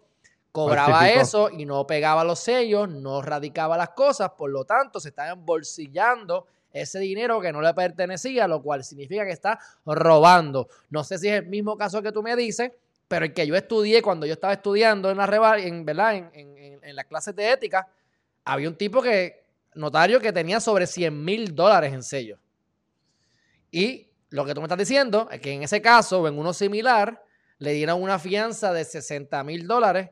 cobraba 0.51 1.09
eso 1.09 1.50
y 1.50 1.65
no 1.65 1.88
pegaba 1.88 2.25
los 2.25 2.39
sellos, 2.39 2.89
no 2.89 3.21
radicaba 3.21 3.77
las 3.77 3.92
cosas, 3.92 4.31
por 4.38 4.50
lo 4.50 4.65
tanto 4.65 5.00
se 5.00 5.09
está 5.09 5.30
embolsillando 5.30 6.45
ese 6.74 7.00
dinero 7.00 7.39
que 7.39 7.51
no 7.51 7.62
le 7.62 7.74
pertenecía, 7.74 8.48
lo 8.48 8.62
cual 8.62 8.83
significa 8.83 9.25
que 9.25 9.31
está 9.31 9.59
robando. 9.86 10.68
No 10.89 11.03
sé 11.03 11.18
si 11.18 11.30
es 11.30 11.36
el 11.36 11.48
mismo 11.48 11.77
caso 11.77 12.01
que 12.01 12.12
tú 12.12 12.21
me 12.21 12.36
dices, 12.36 12.71
pero 13.11 13.25
el 13.25 13.33
que 13.33 13.45
yo 13.45 13.57
estudié 13.57 14.01
cuando 14.01 14.25
yo 14.25 14.31
estaba 14.31 14.53
estudiando 14.53 15.11
en 15.11 15.17
la 15.17 15.57
en, 15.59 15.83
¿verdad? 15.83 16.15
En, 16.15 16.79
en, 16.81 16.95
las 16.95 17.03
clases 17.03 17.35
de 17.35 17.51
ética, 17.51 17.85
había 18.45 18.69
un 18.69 18.77
tipo 18.77 19.01
que, 19.01 19.43
notario, 19.75 20.21
que 20.21 20.31
tenía 20.31 20.61
sobre 20.61 20.87
100 20.87 21.25
mil 21.25 21.53
dólares 21.53 21.91
en 21.91 22.03
sello. 22.03 22.39
Y 23.69 24.07
lo 24.29 24.45
que 24.45 24.53
tú 24.53 24.61
me 24.61 24.65
estás 24.67 24.77
diciendo 24.77 25.27
es 25.29 25.41
que 25.41 25.51
en 25.51 25.63
ese 25.63 25.81
caso, 25.81 26.21
o 26.21 26.27
en 26.29 26.39
uno 26.39 26.53
similar, 26.53 27.21
le 27.57 27.74
dieron 27.74 28.01
una 28.01 28.17
fianza 28.17 28.71
de 28.71 28.86
60 28.86 29.43
mil 29.43 29.67
dólares 29.67 30.12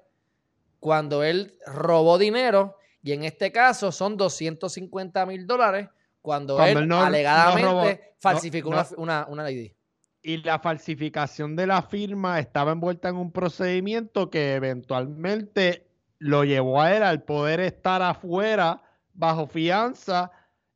cuando 0.82 1.24
él 1.24 1.58
robó 1.66 2.18
dinero, 2.18 2.76
y 3.02 3.14
en 3.14 3.24
este 3.24 3.54
caso 3.54 3.94
son 3.94 4.18
250 4.18 5.26
mil 5.26 5.48
dólares 5.48 5.88
cuando, 6.22 6.62
él, 6.62 6.92
alegadamente 6.92 8.16
falsificó 8.20 8.68
una, 8.68 8.86
una, 8.98 9.26
una 9.30 9.44
ley 9.46 9.74
y 10.22 10.38
la 10.38 10.60
falsificación 10.60 11.56
de 11.56 11.68
la 11.68 11.82
firma 11.82 12.40
estaba 12.40 12.72
envuelta 12.72 13.10
en 13.10 13.16
un 13.16 13.32
procedimiento 13.32 14.30
que 14.30 14.56
eventualmente 14.56 15.88
lo 16.18 16.44
llevó 16.44 16.82
a 16.82 16.96
él 16.96 17.04
al 17.04 17.24
poder 17.24 17.60
estar 17.62 18.02
afuera 18.02 18.82
bajo 19.14 19.48
fianza 19.48 20.32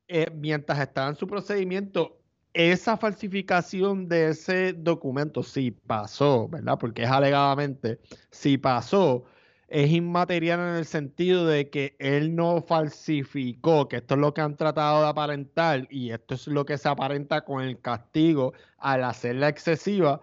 eh, 0.08 0.28
mientras 0.34 0.80
estaba 0.80 1.10
en 1.10 1.16
su 1.16 1.28
procedimiento. 1.28 2.20
Esa 2.54 2.98
falsificación 2.98 4.08
de 4.08 4.30
ese 4.30 4.74
documento 4.74 5.42
sí 5.44 5.72
pasó, 5.72 6.48
¿verdad? 6.48 6.78
Porque 6.80 7.04
es 7.04 7.10
alegadamente, 7.10 8.00
sí 8.30 8.58
pasó 8.58 9.26
es 9.74 9.92
inmaterial 9.92 10.60
en 10.60 10.76
el 10.76 10.86
sentido 10.86 11.48
de 11.48 11.72
que 11.72 11.96
él 11.98 12.36
no 12.36 12.62
falsificó, 12.62 13.88
que 13.88 13.98
esto 13.98 14.14
es 14.14 14.20
lo 14.20 14.32
que 14.32 14.42
han 14.42 14.56
tratado 14.56 15.02
de 15.02 15.08
aparentar 15.08 15.88
y 15.90 16.12
esto 16.12 16.36
es 16.36 16.46
lo 16.46 16.64
que 16.64 16.78
se 16.78 16.88
aparenta 16.90 17.44
con 17.44 17.64
el 17.64 17.82
castigo 17.82 18.54
al 18.78 19.04
hacerla 19.04 19.50
excesiva, 19.50 20.22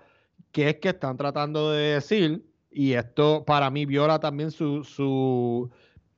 que 0.52 0.68
es 0.68 0.76
que 0.76 0.90
están 0.90 1.16
tratando 1.16 1.72
de 1.72 1.94
decir, 1.94 2.44
y 2.70 2.92
esto 2.92 3.44
para 3.44 3.70
mí 3.70 3.86
viola 3.86 4.20
también 4.20 4.52
su, 4.52 4.84
su, 4.84 5.68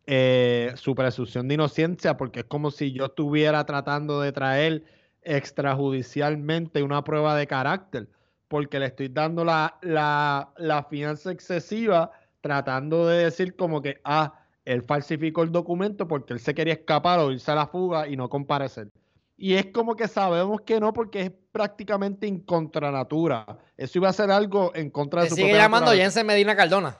eh, 0.07 0.73
su 0.77 0.95
presunción 0.95 1.49
de 1.49 1.55
inocencia, 1.55 2.19
porque 2.19 2.41
es 2.41 2.47
como 2.47 2.71
si 2.71 2.93
yo 2.93 3.07
estuviera 3.07 3.65
tratando 3.65 4.21
de 4.21 4.33
traer 4.33 4.85
extrajudicialmente 5.23 6.83
una 6.83 7.03
prueba 7.03 7.35
de 7.35 7.47
carácter, 7.47 8.11
porque 8.49 8.79
le 8.79 8.87
estoy 8.87 9.09
dando 9.09 9.43
la, 9.43 9.79
la, 9.81 10.53
la 10.59 10.85
fianza 10.85 11.33
excesiva 11.33 12.11
tratando 12.43 13.07
de 13.07 13.25
decir 13.25 13.57
como 13.57 13.81
que, 13.81 14.01
ah, 14.05 14.35
él 14.67 14.83
falsificó 14.83 15.43
el 15.43 15.51
documento 15.51 16.07
porque 16.07 16.35
él 16.35 16.41
se 16.41 16.55
quería 16.55 16.75
escapar 16.75 17.19
o 17.21 17.33
irse 17.33 17.51
a 17.51 17.55
la 17.55 17.67
fuga 17.67 18.07
y 18.07 18.17
no 18.17 18.29
comparecer. 18.29 18.91
Y 19.37 19.55
es 19.55 19.67
como 19.67 19.97
que 19.97 20.07
sabemos 20.07 20.61
que 20.61 20.79
no, 20.79 20.93
porque 20.93 21.23
es 21.23 21.33
prácticamente 21.51 22.27
en 22.27 22.41
contranatura. 22.41 23.59
Eso 23.77 23.99
iba 23.99 24.09
a 24.09 24.13
ser 24.13 24.31
algo 24.31 24.73
en 24.75 24.91
contra 24.91 25.23
de 25.23 25.31
su 25.31 25.37
sigue 25.37 25.55
llamando 25.55 25.93
Jensen 25.93 26.27
Medina 26.27 26.55
Cardona. 26.55 26.99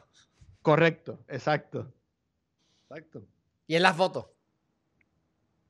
Correcto, 0.63 1.21
exacto. 1.29 1.93
Exacto. 2.89 3.23
Y 3.67 3.77
en 3.77 3.83
las 3.83 3.97
fotos. 3.97 4.27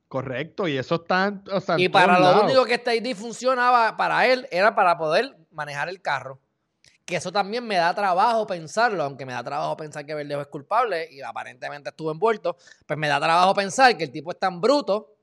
Correcto, 0.07 0.67
y 0.67 0.77
eso 0.77 0.95
está. 0.95 1.41
y 1.77 1.89
para 1.89 2.19
lo 2.19 2.43
único 2.43 2.65
que 2.65 2.75
esta 2.75 2.93
ID 2.93 3.15
funcionaba 3.15 3.97
para 3.97 4.27
él 4.27 4.47
era 4.51 4.75
para 4.75 4.97
poder 4.97 5.35
manejar 5.51 5.89
el 5.89 6.01
carro 6.01 6.39
que 7.05 7.17
eso 7.17 7.31
también 7.31 7.65
me 7.65 7.75
da 7.75 7.93
trabajo 7.93 8.47
pensarlo, 8.47 9.03
aunque 9.03 9.25
me 9.25 9.33
da 9.33 9.43
trabajo 9.43 9.75
pensar 9.75 10.05
que 10.05 10.15
Verdejo 10.15 10.41
es 10.41 10.47
culpable 10.47 11.09
y 11.11 11.21
aparentemente 11.21 11.89
estuvo 11.89 12.11
envuelto, 12.11 12.55
pues 12.85 12.97
me 12.97 13.07
da 13.07 13.19
trabajo 13.19 13.53
pensar 13.53 13.97
que 13.97 14.05
el 14.05 14.11
tipo 14.11 14.31
es 14.31 14.39
tan 14.39 14.61
bruto, 14.61 15.15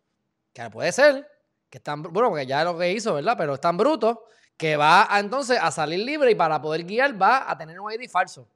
que 0.52 0.68
puede 0.70 0.92
ser, 0.92 1.26
que 1.70 1.78
están, 1.78 2.02
bueno, 2.02 2.28
porque 2.28 2.46
ya 2.46 2.60
es 2.60 2.64
lo 2.66 2.76
que 2.76 2.92
hizo, 2.92 3.14
¿verdad? 3.14 3.34
Pero 3.38 3.54
es 3.54 3.60
tan 3.60 3.76
bruto 3.76 4.24
que 4.56 4.76
va 4.76 5.14
a, 5.14 5.20
entonces 5.20 5.58
a 5.60 5.70
salir 5.70 6.00
libre 6.00 6.30
y 6.30 6.34
para 6.34 6.60
poder 6.60 6.84
guiar 6.84 7.20
va 7.20 7.50
a 7.50 7.56
tener 7.56 7.80
un 7.80 7.90
ID 7.90 8.10
falso. 8.10 8.46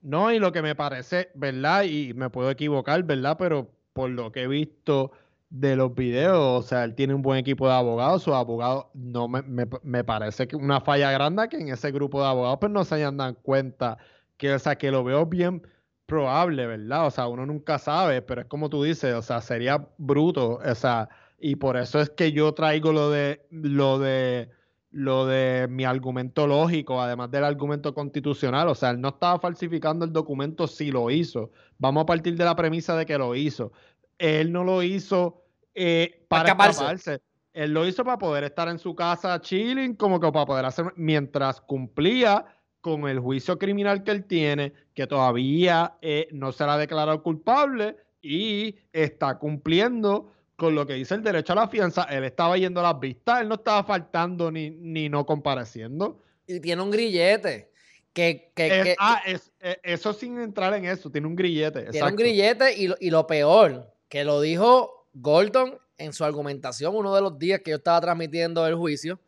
No, 0.00 0.32
y 0.32 0.38
lo 0.38 0.52
que 0.52 0.62
me 0.62 0.74
parece, 0.74 1.30
¿verdad? 1.34 1.82
Y 1.84 2.14
me 2.14 2.30
puedo 2.30 2.50
equivocar, 2.50 3.02
¿verdad? 3.02 3.36
Pero 3.38 3.70
por 3.92 4.10
lo 4.10 4.32
que 4.32 4.42
he 4.42 4.48
visto 4.48 5.12
de 5.54 5.76
los 5.76 5.94
videos, 5.94 6.64
o 6.64 6.66
sea, 6.66 6.82
él 6.82 6.96
tiene 6.96 7.14
un 7.14 7.22
buen 7.22 7.38
equipo 7.38 7.68
de 7.68 7.74
abogados, 7.74 8.24
sus 8.24 8.34
abogados, 8.34 8.86
no 8.92 9.28
me, 9.28 9.42
me, 9.42 10.02
parece 10.02 10.48
que 10.48 10.56
una 10.56 10.80
falla 10.80 11.12
grande 11.12 11.48
que 11.48 11.58
en 11.58 11.68
ese 11.68 11.92
grupo 11.92 12.20
de 12.20 12.26
abogados 12.26 12.58
pues 12.60 12.72
no 12.72 12.84
se 12.84 12.96
hayan 12.96 13.16
dado 13.16 13.36
cuenta 13.36 13.96
que, 14.36 14.52
o 14.52 14.58
sea, 14.58 14.76
que 14.76 14.90
lo 14.90 15.04
veo 15.04 15.26
bien 15.26 15.62
probable, 16.06 16.66
¿verdad? 16.66 17.06
O 17.06 17.10
sea, 17.12 17.28
uno 17.28 17.46
nunca 17.46 17.78
sabe, 17.78 18.20
pero 18.20 18.40
es 18.40 18.48
como 18.48 18.68
tú 18.68 18.82
dices, 18.82 19.14
o 19.14 19.22
sea, 19.22 19.40
sería 19.40 19.88
bruto, 19.96 20.58
o 20.64 20.74
sea, 20.74 21.08
y 21.38 21.54
por 21.54 21.76
eso 21.76 22.00
es 22.00 22.10
que 22.10 22.32
yo 22.32 22.52
traigo 22.54 22.92
lo 22.92 23.10
de 23.10 23.46
lo 23.50 24.00
de 24.00 24.50
lo 24.90 25.26
de 25.26 25.68
mi 25.68 25.84
argumento 25.84 26.48
lógico, 26.48 27.00
además 27.00 27.30
del 27.30 27.44
argumento 27.44 27.94
constitucional. 27.94 28.68
O 28.68 28.74
sea, 28.74 28.90
él 28.90 29.00
no 29.00 29.08
estaba 29.10 29.38
falsificando 29.38 30.04
el 30.04 30.12
documento 30.12 30.66
si 30.66 30.90
lo 30.90 31.10
hizo. 31.10 31.50
Vamos 31.78 32.02
a 32.02 32.06
partir 32.06 32.36
de 32.36 32.44
la 32.44 32.56
premisa 32.56 32.96
de 32.96 33.06
que 33.06 33.18
lo 33.18 33.34
hizo. 33.34 33.72
Él 34.18 34.52
no 34.52 34.64
lo 34.64 34.82
hizo 34.82 35.43
eh, 35.74 36.24
para 36.28 36.50
escaparse. 36.50 37.20
Él 37.52 37.72
lo 37.72 37.86
hizo 37.86 38.04
para 38.04 38.18
poder 38.18 38.44
estar 38.44 38.68
en 38.68 38.78
su 38.78 38.96
casa 38.96 39.40
chilling, 39.40 39.94
como 39.94 40.18
que 40.18 40.30
para 40.32 40.44
poder 40.44 40.64
hacer, 40.64 40.92
mientras 40.96 41.60
cumplía 41.60 42.44
con 42.80 43.08
el 43.08 43.20
juicio 43.20 43.58
criminal 43.58 44.02
que 44.02 44.10
él 44.10 44.24
tiene, 44.24 44.72
que 44.92 45.06
todavía 45.06 45.94
eh, 46.02 46.28
no 46.32 46.52
se 46.52 46.64
le 46.64 46.70
ha 46.72 46.76
declarado 46.76 47.22
culpable 47.22 47.96
y 48.20 48.76
está 48.92 49.38
cumpliendo 49.38 50.32
con 50.56 50.74
lo 50.74 50.86
que 50.86 50.94
dice 50.94 51.14
el 51.14 51.22
derecho 51.22 51.52
a 51.52 51.56
la 51.56 51.68
fianza, 51.68 52.04
él 52.04 52.24
estaba 52.24 52.56
yendo 52.56 52.80
a 52.80 52.92
las 52.92 53.00
vistas, 53.00 53.40
él 53.40 53.48
no 53.48 53.54
estaba 53.56 53.84
faltando 53.84 54.50
ni, 54.50 54.70
ni 54.70 55.08
no 55.08 55.24
compareciendo. 55.24 56.20
Y 56.46 56.60
tiene 56.60 56.82
un 56.82 56.90
grillete. 56.90 57.70
Que, 58.12 58.52
que, 58.54 58.94
ah, 59.00 59.20
es, 59.26 59.50
e, 59.60 59.80
eso 59.82 60.12
sin 60.12 60.38
entrar 60.38 60.72
en 60.74 60.84
eso, 60.84 61.10
tiene 61.10 61.26
un 61.26 61.34
grillete. 61.34 61.90
Tiene 61.90 62.08
un 62.08 62.16
grillete 62.16 62.76
y 62.76 62.86
lo, 62.86 62.96
y 63.00 63.10
lo 63.10 63.26
peor, 63.26 63.92
que 64.08 64.22
lo 64.22 64.40
dijo 64.40 65.03
Gordon 65.14 65.78
en 65.96 66.12
su 66.12 66.24
argumentación 66.24 66.94
uno 66.94 67.14
de 67.14 67.22
los 67.22 67.38
días 67.38 67.60
que 67.64 67.70
yo 67.70 67.76
estaba 67.76 68.00
transmitiendo 68.00 68.66
el 68.66 68.74
juicio. 68.74 69.20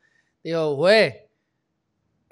Dijo, 0.43 0.77
juez, 0.77 1.15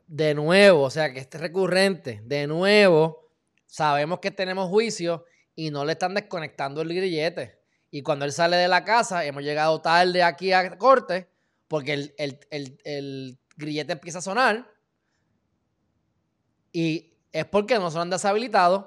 de 0.07 0.35
nuevo, 0.35 0.83
o 0.83 0.91
sea 0.91 1.13
que 1.13 1.21
este 1.21 1.39
recurrente, 1.39 2.21
de 2.25 2.47
nuevo, 2.47 3.31
sabemos 3.67 4.21
que 4.21 4.31
tenemos 4.31 4.69
juicio 4.69 5.25
y 5.57 5.71
no 5.71 5.85
le 5.85 5.93
están 5.93 6.15
desconectando 6.15 6.83
el 6.83 6.89
grillete. 6.95 7.59
Y 7.91 8.03
cuando 8.03 8.25
él 8.25 8.33
sale 8.33 8.57
de 8.57 8.69
la 8.69 8.85
casa, 8.85 9.25
hemos 9.25 9.43
llegado 9.43 9.81
tarde 9.81 10.23
aquí 10.23 10.53
a 10.53 10.77
corte, 10.79 11.29
porque 11.69 12.13
el, 12.19 13.39
grillete 13.57 13.93
empieza 13.93 14.19
a 14.19 14.23
sonar. 14.23 14.69
Y 16.73 17.15
es 17.33 17.45
porque 17.45 17.79
no 17.79 17.91
son 17.91 18.11
deshabilitados. 18.11 18.85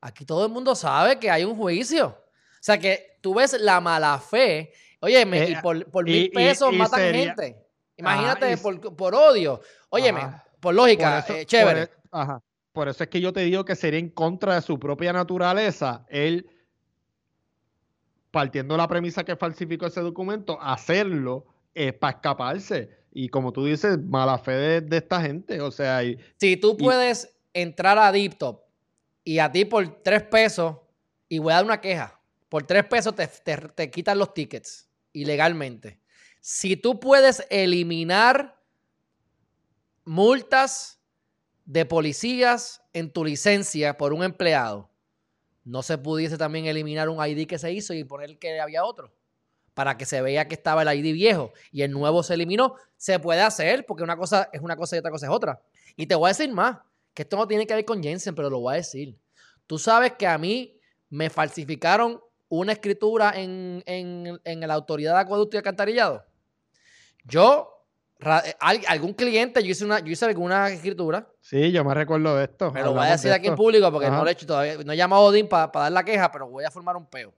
Aquí 0.00 0.24
todo 0.24 0.46
el 0.46 0.52
mundo 0.52 0.74
sabe 0.76 1.18
que 1.18 1.30
hay 1.30 1.44
un 1.44 1.56
juicio. 1.56 2.16
O 2.64 2.66
sea 2.66 2.78
que 2.78 3.18
tú 3.20 3.34
ves 3.34 3.60
la 3.60 3.78
mala 3.78 4.18
fe. 4.18 4.72
Oye, 5.00 5.20
eh, 5.20 5.58
por, 5.62 6.04
mil 6.04 6.30
pesos 6.30 6.72
matan 6.72 7.12
gente. 7.12 7.58
Imagínate, 7.98 8.56
por, 8.56 9.14
odio. 9.14 9.60
Óyeme, 9.90 10.22
por 10.60 10.74
lógica, 10.74 11.22
eh, 11.28 11.44
chévere. 11.44 11.90
ajá. 12.10 12.40
Por 12.72 12.88
eso 12.88 13.04
es 13.04 13.10
que 13.10 13.20
yo 13.20 13.34
te 13.34 13.40
digo 13.40 13.66
que 13.66 13.76
sería 13.76 14.00
en 14.00 14.08
contra 14.08 14.54
de 14.54 14.62
su 14.62 14.78
propia 14.78 15.12
naturaleza. 15.12 16.06
Él 16.08 16.48
partiendo 18.30 18.72
de 18.72 18.78
la 18.78 18.88
premisa 18.88 19.24
que 19.24 19.36
falsificó 19.36 19.84
ese 19.84 20.00
documento, 20.00 20.58
hacerlo 20.58 21.44
es 21.74 21.92
para 21.92 22.16
escaparse. 22.16 22.88
Y 23.12 23.28
como 23.28 23.52
tú 23.52 23.66
dices, 23.66 23.98
mala 24.02 24.38
fe 24.38 24.80
de, 24.80 24.96
esta 24.96 25.20
gente. 25.20 25.60
O 25.60 25.70
sea, 25.70 26.00
si 26.38 26.56
tú 26.56 26.78
puedes 26.78 27.30
entrar 27.52 27.98
a 27.98 28.10
DeepTop 28.10 28.62
y 29.22 29.38
a 29.38 29.52
ti 29.52 29.66
por 29.66 30.02
tres 30.02 30.22
pesos, 30.22 30.76
y 31.28 31.38
voy 31.40 31.52
a 31.52 31.56
dar 31.56 31.66
una 31.66 31.82
queja, 31.82 32.18
por 32.54 32.62
tres 32.62 32.84
pesos 32.84 33.16
te, 33.16 33.26
te 33.26 33.90
quitan 33.90 34.16
los 34.16 34.32
tickets 34.32 34.88
ilegalmente. 35.12 35.98
Si 36.40 36.76
tú 36.76 37.00
puedes 37.00 37.44
eliminar 37.50 38.62
multas 40.04 41.00
de 41.64 41.84
policías 41.84 42.80
en 42.92 43.10
tu 43.10 43.24
licencia 43.24 43.96
por 43.96 44.12
un 44.12 44.22
empleado, 44.22 44.88
no 45.64 45.82
se 45.82 45.98
pudiese 45.98 46.38
también 46.38 46.66
eliminar 46.66 47.08
un 47.08 47.18
ID 47.26 47.48
que 47.48 47.58
se 47.58 47.72
hizo 47.72 47.92
y 47.92 48.04
poner 48.04 48.38
que 48.38 48.60
había 48.60 48.84
otro 48.84 49.12
para 49.74 49.98
que 49.98 50.06
se 50.06 50.22
vea 50.22 50.46
que 50.46 50.54
estaba 50.54 50.82
el 50.82 50.96
ID 50.96 51.12
viejo 51.12 51.52
y 51.72 51.82
el 51.82 51.90
nuevo 51.90 52.22
se 52.22 52.34
eliminó, 52.34 52.76
se 52.96 53.18
puede 53.18 53.40
hacer 53.40 53.84
porque 53.84 54.04
una 54.04 54.16
cosa 54.16 54.48
es 54.52 54.60
una 54.60 54.76
cosa 54.76 54.94
y 54.94 55.00
otra 55.00 55.10
cosa 55.10 55.26
es 55.26 55.32
otra. 55.32 55.60
Y 55.96 56.06
te 56.06 56.14
voy 56.14 56.28
a 56.28 56.34
decir 56.34 56.52
más, 56.52 56.78
que 57.14 57.22
esto 57.22 57.36
no 57.36 57.48
tiene 57.48 57.66
que 57.66 57.74
ver 57.74 57.84
con 57.84 58.00
Jensen, 58.00 58.36
pero 58.36 58.48
lo 58.48 58.60
voy 58.60 58.74
a 58.74 58.76
decir. 58.76 59.18
Tú 59.66 59.76
sabes 59.76 60.12
que 60.12 60.28
a 60.28 60.38
mí 60.38 60.78
me 61.10 61.30
falsificaron 61.30 62.20
una 62.58 62.72
escritura 62.72 63.32
en, 63.34 63.82
en 63.86 64.60
la 64.60 64.74
autoridad 64.74 65.14
de 65.14 65.20
acueducto 65.20 65.56
y 65.56 65.58
alcantarillado. 65.58 66.24
Yo 67.24 67.74
eh, 68.20 68.54
algún 68.58 69.12
cliente, 69.12 69.62
yo 69.62 69.70
hice, 69.70 69.84
una, 69.84 70.00
yo 70.00 70.10
hice 70.10 70.24
alguna 70.24 70.68
escritura. 70.70 71.28
Sí, 71.40 71.72
yo 71.72 71.84
me 71.84 71.92
recuerdo 71.94 72.36
de 72.36 72.44
esto. 72.44 72.70
Me 72.72 72.82
lo 72.82 72.94
voy 72.94 73.06
a 73.06 73.12
decir 73.12 73.32
aquí 73.32 73.48
en 73.48 73.56
público 73.56 73.90
porque 73.92 74.10
no 74.10 74.22
lo 74.22 74.28
he 74.28 74.32
hecho 74.32 74.46
todavía. 74.46 74.78
No 74.84 74.92
he 74.92 74.96
llamado 74.96 75.22
a 75.22 75.26
Odín 75.26 75.48
para 75.48 75.70
dar 75.72 75.92
la 75.92 76.04
queja, 76.04 76.30
pero 76.30 76.48
voy 76.48 76.64
a 76.64 76.70
formar 76.70 76.96
un 76.96 77.06
peo. 77.06 77.34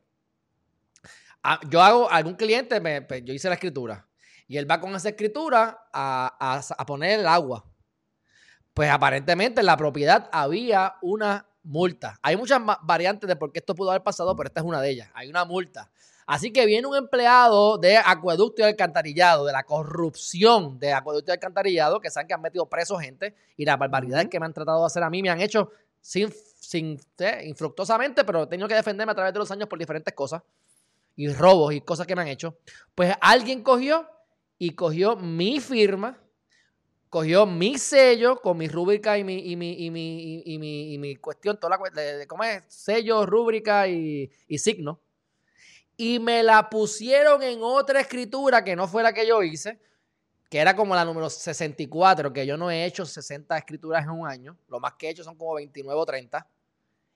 Ah, 1.43 1.61
yo 1.69 1.81
hago, 1.81 2.11
algún 2.11 2.35
cliente, 2.35 2.81
me, 2.81 3.03
pues, 3.03 3.25
yo 3.25 3.33
hice 3.33 3.49
la 3.49 3.55
escritura. 3.55 4.07
Y 4.49 4.57
él 4.59 4.71
va 4.71 4.81
con 4.81 4.95
esa 4.95 5.09
escritura 5.09 5.89
a, 5.93 6.61
a 6.79 6.87
poner 6.87 7.21
el 7.21 7.27
agua. 7.27 7.65
Pues 8.75 8.91
aparentemente 8.91 9.61
en 9.61 9.67
la 9.67 9.77
propiedad 9.77 10.29
había 10.33 10.97
una 11.03 11.47
multa. 11.67 12.19
Hay 12.23 12.37
muchas 12.37 12.61
variantes 12.83 13.29
de 13.29 13.37
por 13.37 13.53
qué 13.53 13.59
esto 13.59 13.75
pudo 13.75 13.91
haber 13.91 14.03
pasado, 14.03 14.35
pero 14.35 14.49
esta 14.49 14.61
es 14.61 14.67
una 14.67 14.81
de 14.81 14.91
ellas. 14.91 15.11
Hay 15.15 15.29
una 15.29 15.45
multa. 15.45 15.91
Así 16.27 16.53
que 16.53 16.67
viene 16.67 16.87
un 16.89 16.97
empleado 16.97 17.79
de 17.79 17.97
acueducto 17.99 18.63
y 18.63 18.65
alcantarillado, 18.65 19.45
de 19.45 19.53
la 19.53 19.63
corrupción 19.63 20.79
de 20.79 20.93
acueducto 20.93 21.31
y 21.31 21.35
alcantarillado, 21.35 22.01
que 22.01 22.11
saben 22.11 22.27
que 22.27 22.35
han 22.35 22.43
metido 22.43 22.67
preso 22.67 22.99
gente 22.99 23.35
y 23.57 23.65
las 23.65 23.79
barbaridades 23.79 24.29
que 24.29 24.41
me 24.41 24.47
han 24.47 24.53
tratado 24.53 24.81
de 24.81 24.87
hacer 24.87 25.03
a 25.05 25.11
mí 25.11 25.23
me 25.23 25.31
han 25.31 25.41
hecho 25.41 25.71
sin, 26.01 26.33
sin 26.33 27.01
eh, 27.19 27.43
infructuosamente, 27.45 28.25
pero 28.25 28.43
he 28.43 28.47
tenido 28.49 28.67
que 28.67 28.75
defenderme 28.75 29.13
a 29.13 29.15
través 29.15 29.33
de 29.33 29.39
los 29.39 29.51
años 29.53 29.69
por 29.69 29.79
diferentes 29.79 30.13
cosas 30.15 30.43
y 31.15 31.29
robos 31.29 31.73
y 31.75 31.81
cosas 31.81 32.07
que 32.07 32.17
me 32.17 32.23
han 32.23 32.29
hecho. 32.29 32.59
Pues 32.95 33.15
alguien 33.21 33.63
cogió 33.63 34.09
y 34.59 34.71
cogió 34.71 35.17
mi 35.17 35.61
firma, 35.61 36.19
cogió 37.11 37.47
mi 37.47 37.79
sello 37.79 38.41
con 38.41 38.59
mi 38.59 38.69
rúbrica 38.69 39.19
y 39.19 39.25
mi, 39.25 39.39
y 39.39 39.57
mi, 39.57 39.73
y 39.85 39.91
mi, 39.91 40.43
y 40.45 40.59
mi, 40.59 40.95
y 40.95 40.99
mi 40.99 41.17
cuestión, 41.17 41.59
toda 41.59 41.79
la, 41.79 42.03
de, 42.03 42.27
¿cómo 42.27 42.45
es? 42.45 42.63
Sello, 42.69 43.27
rúbrica 43.27 43.89
y, 43.89 44.31
y 44.49 44.59
signo 44.59 45.01
y 45.97 46.19
me 46.19 46.43
la 46.43 46.69
pusieron 46.69 47.43
en 47.43 47.61
otra 47.63 48.01
escritura 48.01 48.63
que 48.63 48.77
no 48.77 48.87
fue 48.87 49.03
la 49.03 49.13
que 49.13 49.27
yo 49.27 49.43
hice, 49.43 49.81
que 50.51 50.59
era 50.59 50.77
como 50.77 50.95
la 50.95 51.05
número 51.05 51.31
64, 51.31 52.33
que 52.33 52.47
yo 52.47 52.57
no 52.57 52.71
he 52.71 52.85
hecho 52.85 53.07
60 53.07 53.57
escrituras 53.57 54.05
en 54.05 54.11
un 54.11 54.29
año, 54.29 54.57
lo 54.69 54.79
más 54.79 54.95
que 54.95 55.09
he 55.09 55.11
hecho 55.11 55.25
son 55.25 55.37
como 55.37 55.55
29 55.55 55.99
o 55.99 56.07
30. 56.07 56.47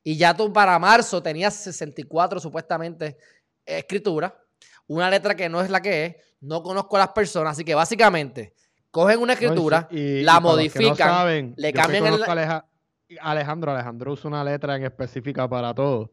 Y 0.02 0.16
ya 0.16 0.34
tú 0.34 0.50
para 0.52 0.78
marzo 0.78 1.22
tenías 1.22 1.54
64 1.54 2.40
supuestamente 2.40 3.18
escrituras, 3.66 4.32
una 4.86 5.10
letra 5.10 5.34
que 5.34 5.48
no 5.48 5.60
es 5.60 5.70
la 5.70 5.80
que 5.80 6.06
es, 6.06 6.16
no 6.40 6.62
conozco 6.62 6.96
a 6.96 7.00
las 7.00 7.08
personas, 7.08 7.52
así 7.52 7.64
que 7.64 7.74
básicamente 7.74 8.54
cogen 8.90 9.20
una 9.20 9.34
escritura, 9.34 9.88
la 9.90 10.40
modifican, 10.40 11.54
le 11.56 11.72
cambian 11.72 12.06
el... 12.06 12.24
Alejandro, 13.20 13.72
Alejandro 13.72 14.12
usa 14.12 14.28
una 14.28 14.44
letra 14.44 14.76
en 14.76 14.84
específica 14.84 15.48
para 15.48 15.74
todo. 15.74 16.12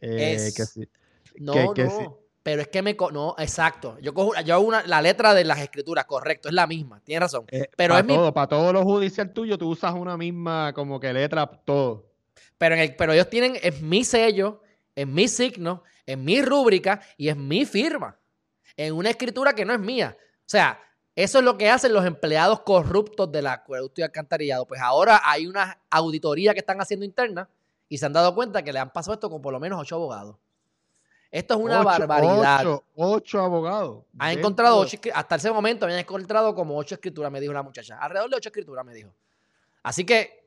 Eh, 0.00 0.50
que 0.56 0.66
sí. 0.66 0.88
No, 1.36 1.54
no. 1.54 2.18
Pero 2.42 2.62
es 2.62 2.68
que 2.68 2.82
me. 2.82 2.96
No, 3.12 3.36
exacto. 3.38 3.96
Yo 4.00 4.12
cojo 4.12 4.32
yo 4.44 4.54
hago 4.54 4.66
una, 4.66 4.82
la 4.86 5.00
letra 5.00 5.32
de 5.34 5.44
las 5.44 5.60
escrituras, 5.60 6.06
correcto, 6.06 6.48
es 6.48 6.54
la 6.54 6.66
misma, 6.66 7.00
tienes 7.04 7.22
razón. 7.22 7.44
Eh, 7.48 7.70
pero 7.76 7.94
para 7.94 8.06
todo, 8.06 8.34
para 8.34 8.48
todos 8.48 8.72
los 8.72 8.82
judicial 8.82 9.32
tuyos, 9.32 9.58
tú 9.58 9.68
usas 9.68 9.94
una 9.94 10.16
misma, 10.16 10.72
como 10.74 10.98
que 10.98 11.12
letra, 11.12 11.46
todo. 11.46 12.10
Pero, 12.58 12.74
en 12.74 12.80
el, 12.80 12.96
pero 12.96 13.12
ellos 13.12 13.30
tienen, 13.30 13.56
es 13.62 13.80
mi 13.80 14.02
sello, 14.02 14.62
es 14.96 15.06
mi 15.06 15.28
signo, 15.28 15.84
es 16.04 16.18
mi 16.18 16.42
rúbrica 16.42 17.00
y 17.16 17.28
es 17.28 17.36
mi 17.36 17.64
firma. 17.64 18.18
En 18.76 18.94
una 18.94 19.10
escritura 19.10 19.54
que 19.54 19.64
no 19.64 19.72
es 19.72 19.80
mía. 19.80 20.16
O 20.18 20.44
sea, 20.46 20.80
eso 21.14 21.38
es 21.38 21.44
lo 21.44 21.58
que 21.58 21.68
hacen 21.68 21.92
los 21.92 22.06
empleados 22.06 22.60
corruptos 22.60 23.30
de 23.30 23.42
la 23.42 23.54
acueducto 23.54 24.00
y 24.00 24.04
alcantarillado. 24.04 24.66
Pues 24.66 24.80
ahora 24.80 25.20
hay 25.24 25.46
una 25.46 25.78
auditoría 25.90 26.54
que 26.54 26.60
están 26.60 26.80
haciendo 26.80 27.04
interna 27.04 27.48
y 27.88 27.98
se 27.98 28.06
han 28.06 28.12
dado 28.12 28.34
cuenta 28.34 28.62
que 28.62 28.72
le 28.72 28.78
han 28.78 28.90
pasado 28.90 29.14
esto 29.14 29.28
con 29.28 29.42
por 29.42 29.52
lo 29.52 29.60
menos 29.60 29.78
ocho 29.80 29.96
abogados. 29.96 30.36
Esto 31.30 31.54
es 31.54 31.60
una 31.60 31.82
barbaridad. 31.82 32.80
Ocho, 32.94 33.40
abogados. 33.40 34.04
Ha 34.18 34.32
encontrado 34.32 34.78
ocho, 34.78 34.98
hasta 35.14 35.36
ese 35.36 35.50
momento 35.50 35.86
habían 35.86 36.00
encontrado 36.00 36.54
como 36.54 36.76
ocho 36.76 36.94
escrituras, 36.94 37.32
me 37.32 37.40
dijo 37.40 37.52
la 37.52 37.62
muchacha. 37.62 37.98
Alrededor 37.98 38.30
de 38.30 38.36
ocho 38.36 38.48
escrituras, 38.50 38.84
me 38.84 38.92
dijo. 38.92 39.10
Así 39.82 40.04
que, 40.04 40.46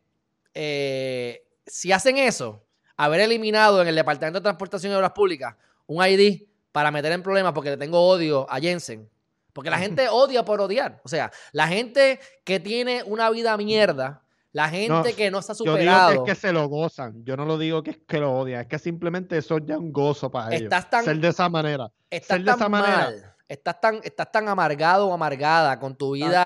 eh, 0.54 1.44
si 1.66 1.92
hacen 1.92 2.18
eso, 2.18 2.62
haber 2.98 3.22
eliminado 3.22 3.82
en 3.82 3.88
el 3.88 3.96
Departamento 3.96 4.40
de 4.40 4.44
Transportación 4.44 4.92
y 4.92 4.96
Obras 4.96 5.12
Públicas 5.12 5.56
un 5.88 6.06
ID 6.06 6.44
para 6.72 6.92
meter 6.92 7.12
en 7.12 7.24
problemas 7.24 7.54
porque 7.54 7.72
le 7.72 7.78
tengo 7.78 8.00
odio 8.08 8.46
a 8.50 8.60
Jensen, 8.60 9.10
Porque 9.56 9.70
la 9.70 9.78
gente 9.80 10.10
odia 10.10 10.44
por 10.44 10.60
odiar. 10.60 11.00
O 11.06 11.08
sea, 11.08 11.32
la 11.54 11.66
gente 11.70 12.20
que 12.44 12.60
tiene 12.60 13.04
una 13.04 13.30
vida 13.30 13.56
mierda, 13.56 14.22
la 14.52 14.68
gente 14.68 15.14
que 15.14 15.32
no 15.32 15.40
está 15.40 15.56
superado. 15.56 16.10
Yo 16.10 16.12
digo 16.12 16.26
que 16.26 16.32
es 16.32 16.38
que 16.38 16.48
se 16.48 16.52
lo 16.52 16.68
gozan. 16.68 17.24
Yo 17.24 17.38
no 17.38 17.46
lo 17.46 17.58
digo 17.58 17.82
que 17.82 17.92
es 17.92 18.00
que 18.06 18.20
lo 18.20 18.38
odian. 18.38 18.64
Es 18.64 18.68
que 18.68 18.78
simplemente 18.78 19.38
eso 19.38 19.60
ya 19.60 19.76
es 19.76 19.80
un 19.80 19.94
gozo 19.94 20.30
para 20.30 20.54
ellos. 20.54 20.74
ser 21.06 21.18
de 21.22 21.30
esa 21.30 21.48
manera. 21.48 21.90
Estás 22.10 22.36
ser 22.36 22.46
de 22.46 22.52
esa 22.52 22.68
manera. 22.68 23.36
Estás 23.48 23.80
tan, 23.80 24.02
estás 24.04 24.30
tan 24.30 24.50
amargado 24.50 25.08
o 25.08 25.14
amargada 25.14 25.80
con 25.80 25.96
tu 25.96 26.16
vida 26.16 26.46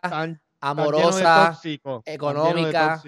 amorosa, 0.62 1.60
económica, 2.06 3.02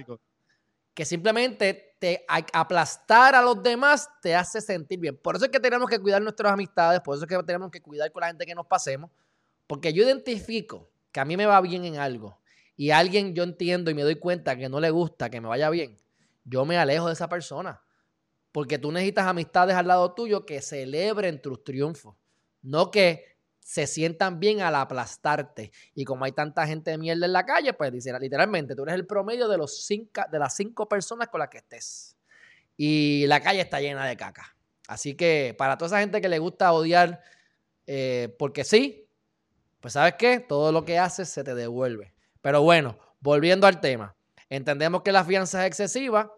que 0.95 1.05
simplemente 1.05 1.95
te 1.99 2.25
aplastar 2.27 3.35
a 3.35 3.41
los 3.43 3.61
demás 3.61 4.09
te 4.19 4.33
hace 4.35 4.61
sentir 4.61 4.99
bien. 4.99 5.15
Por 5.15 5.35
eso 5.35 5.45
es 5.45 5.51
que 5.51 5.59
tenemos 5.59 5.87
que 5.87 5.99
cuidar 5.99 6.23
nuestras 6.23 6.53
amistades, 6.53 7.01
por 7.01 7.15
eso 7.15 7.25
es 7.25 7.29
que 7.29 7.43
tenemos 7.43 7.69
que 7.69 7.83
cuidar 7.83 8.11
con 8.11 8.21
la 8.21 8.27
gente 8.29 8.47
que 8.47 8.55
nos 8.55 8.65
pasemos, 8.65 9.11
porque 9.71 9.93
yo 9.93 10.03
identifico 10.03 10.91
que 11.13 11.21
a 11.21 11.23
mí 11.23 11.37
me 11.37 11.45
va 11.45 11.61
bien 11.61 11.85
en 11.85 11.95
algo 11.95 12.41
y 12.75 12.89
a 12.89 12.97
alguien 12.97 13.33
yo 13.33 13.43
entiendo 13.43 13.89
y 13.89 13.93
me 13.93 14.01
doy 14.01 14.15
cuenta 14.15 14.57
que 14.57 14.67
no 14.67 14.81
le 14.81 14.89
gusta 14.89 15.29
que 15.29 15.39
me 15.39 15.47
vaya 15.47 15.69
bien, 15.69 15.97
yo 16.43 16.65
me 16.65 16.77
alejo 16.77 17.07
de 17.07 17.13
esa 17.13 17.29
persona. 17.29 17.81
Porque 18.51 18.77
tú 18.77 18.91
necesitas 18.91 19.27
amistades 19.27 19.77
al 19.77 19.87
lado 19.87 20.13
tuyo 20.13 20.45
que 20.45 20.61
celebren 20.61 21.41
tus 21.41 21.63
triunfos, 21.63 22.17
no 22.61 22.91
que 22.91 23.37
se 23.61 23.87
sientan 23.87 24.41
bien 24.41 24.59
al 24.59 24.75
aplastarte. 24.75 25.71
Y 25.95 26.03
como 26.03 26.25
hay 26.25 26.33
tanta 26.33 26.67
gente 26.67 26.91
de 26.91 26.97
mierda 26.97 27.25
en 27.25 27.31
la 27.31 27.45
calle, 27.45 27.71
pues 27.71 27.93
literalmente, 27.93 28.75
tú 28.75 28.83
eres 28.83 28.95
el 28.95 29.07
promedio 29.07 29.47
de, 29.47 29.57
los 29.57 29.85
cinco, 29.85 30.23
de 30.29 30.37
las 30.37 30.53
cinco 30.53 30.89
personas 30.89 31.29
con 31.29 31.39
las 31.39 31.47
que 31.47 31.59
estés. 31.59 32.17
Y 32.75 33.25
la 33.27 33.39
calle 33.39 33.61
está 33.61 33.79
llena 33.79 34.05
de 34.05 34.17
caca. 34.17 34.53
Así 34.89 35.15
que 35.15 35.55
para 35.57 35.77
toda 35.77 35.87
esa 35.87 35.99
gente 36.01 36.19
que 36.19 36.27
le 36.27 36.39
gusta 36.39 36.73
odiar 36.73 37.21
eh, 37.87 38.35
porque 38.37 38.65
sí, 38.65 39.07
pues 39.81 39.93
sabes 39.93 40.13
qué, 40.17 40.39
todo 40.39 40.71
lo 40.71 40.85
que 40.85 40.97
haces 40.97 41.27
se 41.27 41.43
te 41.43 41.55
devuelve. 41.55 42.13
Pero 42.41 42.61
bueno, 42.61 42.97
volviendo 43.19 43.67
al 43.67 43.81
tema, 43.81 44.15
entendemos 44.49 45.01
que 45.01 45.11
la 45.11 45.25
fianza 45.25 45.61
es 45.61 45.67
excesiva. 45.67 46.31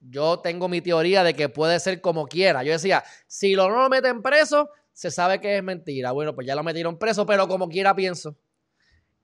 Yo 0.00 0.38
tengo 0.38 0.68
mi 0.68 0.80
teoría 0.80 1.24
de 1.24 1.34
que 1.34 1.48
puede 1.48 1.80
ser 1.80 2.00
como 2.00 2.26
quiera. 2.26 2.62
Yo 2.62 2.72
decía, 2.72 3.04
si 3.26 3.54
lo 3.54 3.68
no 3.68 3.82
lo 3.82 3.88
meten 3.88 4.22
preso, 4.22 4.70
se 4.92 5.10
sabe 5.10 5.40
que 5.40 5.56
es 5.56 5.62
mentira. 5.62 6.12
Bueno, 6.12 6.34
pues 6.34 6.46
ya 6.46 6.54
lo 6.54 6.62
metieron 6.62 6.98
preso, 6.98 7.26
pero 7.26 7.48
como 7.48 7.68
quiera 7.68 7.94
pienso 7.94 8.36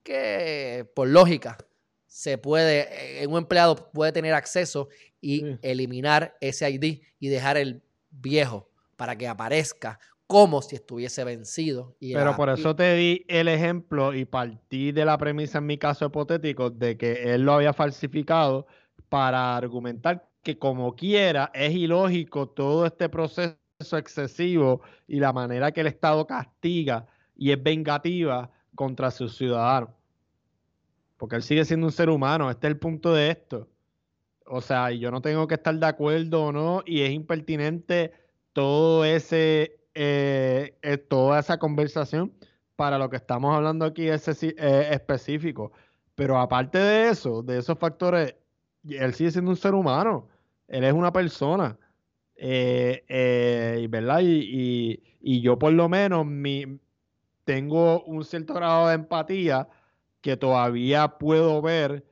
que 0.03 0.89
por 0.93 1.07
lógica 1.07 1.57
se 2.05 2.37
puede, 2.37 3.23
eh, 3.23 3.27
un 3.27 3.37
empleado 3.37 3.91
puede 3.91 4.11
tener 4.11 4.33
acceso 4.33 4.89
y 5.19 5.57
eliminar 5.61 6.37
ese 6.39 6.69
ID 6.69 7.01
y 7.19 7.27
dejar 7.29 7.57
el 7.57 7.83
viejo 8.09 8.69
para 8.95 9.17
que 9.17 9.27
aparezca 9.27 9.99
como 10.27 10.61
si 10.61 10.75
estuviese 10.75 11.23
vencido. 11.23 11.95
Pero 11.99 12.35
por 12.35 12.49
eso 12.49 12.75
te 12.75 12.95
di 12.95 13.25
el 13.27 13.47
ejemplo 13.47 14.13
y 14.13 14.25
partí 14.25 14.91
de 14.91 15.05
la 15.05 15.17
premisa 15.17 15.59
en 15.59 15.67
mi 15.67 15.77
caso 15.77 16.05
hipotético 16.05 16.69
de 16.69 16.97
que 16.97 17.33
él 17.33 17.43
lo 17.43 17.53
había 17.53 17.73
falsificado 17.73 18.65
para 19.09 19.55
argumentar 19.55 20.27
que 20.41 20.57
como 20.57 20.95
quiera 20.95 21.51
es 21.53 21.73
ilógico 21.73 22.49
todo 22.49 22.85
este 22.85 23.09
proceso 23.09 23.57
excesivo 23.97 24.81
y 25.07 25.19
la 25.19 25.33
manera 25.33 25.71
que 25.71 25.81
el 25.81 25.87
Estado 25.87 26.25
castiga 26.25 27.07
y 27.35 27.51
es 27.51 27.61
vengativa 27.61 28.51
contra 28.75 29.11
sus 29.11 29.37
ciudadanos. 29.37 29.89
Porque 31.17 31.37
él 31.37 31.43
sigue 31.43 31.65
siendo 31.65 31.87
un 31.87 31.91
ser 31.91 32.09
humano, 32.09 32.49
este 32.49 32.67
es 32.67 32.71
el 32.71 32.79
punto 32.79 33.13
de 33.13 33.31
esto. 33.31 33.67
O 34.45 34.61
sea, 34.61 34.91
yo 34.91 35.11
no 35.11 35.21
tengo 35.21 35.47
que 35.47 35.55
estar 35.55 35.73
de 35.75 35.85
acuerdo 35.85 36.45
o 36.45 36.51
no, 36.51 36.83
y 36.85 37.01
es 37.01 37.11
impertinente 37.11 38.11
todo 38.53 39.03
ese, 39.03 39.79
eh, 39.95 40.77
eh, 40.81 40.97
toda 40.97 41.39
esa 41.39 41.57
conversación 41.57 42.33
para 42.75 42.97
lo 42.97 43.09
que 43.09 43.15
estamos 43.15 43.55
hablando 43.55 43.85
aquí 43.85 44.09
es 44.09 44.27
eh, 44.43 44.89
específico. 44.91 45.71
Pero 46.15 46.37
aparte 46.37 46.77
de 46.77 47.09
eso, 47.09 47.41
de 47.41 47.59
esos 47.59 47.79
factores, 47.79 48.35
él 48.87 49.13
sigue 49.13 49.31
siendo 49.31 49.51
un 49.51 49.57
ser 49.57 49.73
humano, 49.73 50.27
él 50.67 50.83
es 50.83 50.93
una 50.93 51.11
persona. 51.13 51.77
¿verdad? 52.37 54.19
Y, 54.21 55.01
yo 55.41 55.57
por 55.57 55.73
lo 55.73 55.89
menos 55.89 56.25
mi, 56.25 56.79
tengo 57.45 58.03
un 58.03 58.23
cierto 58.25 58.53
grado 58.53 58.89
de 58.89 58.95
empatía 58.95 59.67
que 60.21 60.37
todavía 60.37 61.17
puedo 61.17 61.61
ver 61.61 62.05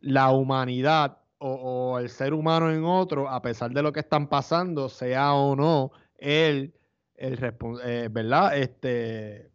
la 0.00 0.30
humanidad 0.32 1.21
o, 1.42 1.98
el 1.98 2.08
ser 2.08 2.34
humano 2.34 2.70
en 2.70 2.84
otro, 2.84 3.28
a 3.28 3.42
pesar 3.42 3.72
de 3.72 3.82
lo 3.82 3.92
que 3.92 4.00
están 4.00 4.28
pasando, 4.28 4.88
sea 4.88 5.34
o 5.34 5.56
no 5.56 5.92
él 6.18 6.72
el 7.16 7.36
¿verdad? 8.10 8.56
Este 8.56 9.50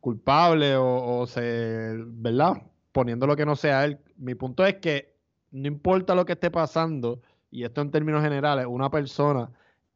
culpable 0.00 0.76
o, 0.76 1.20
o 1.20 1.26
se, 1.26 1.96
¿verdad? 2.06 2.62
Poniendo 2.92 3.26
lo 3.26 3.36
que 3.36 3.46
no 3.46 3.56
sea 3.56 3.84
él. 3.84 3.98
Mi 4.16 4.34
punto 4.34 4.64
es 4.66 4.76
que 4.76 5.14
no 5.50 5.68
importa 5.68 6.14
lo 6.14 6.24
que 6.24 6.32
esté 6.32 6.50
pasando, 6.50 7.22
y 7.50 7.64
esto 7.64 7.80
en 7.80 7.90
términos 7.90 8.22
generales, 8.22 8.66
una 8.68 8.90
persona 8.90 9.50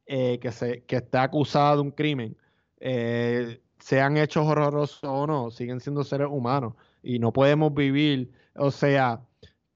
eh, 0.05 0.39
que, 0.39 0.51
se, 0.51 0.83
que 0.85 0.95
está 0.95 1.23
acusada 1.23 1.75
de 1.75 1.81
un 1.81 1.91
crimen, 1.91 2.37
eh, 2.79 3.61
sean 3.77 4.17
hechos 4.17 4.47
horrorosos 4.47 5.03
o 5.03 5.27
no, 5.27 5.51
siguen 5.51 5.81
siendo 5.81 6.03
seres 6.03 6.27
humanos 6.31 6.73
y 7.03 7.19
no 7.19 7.33
podemos 7.33 7.73
vivir, 7.73 8.31
o 8.55 8.71
sea, 8.71 9.21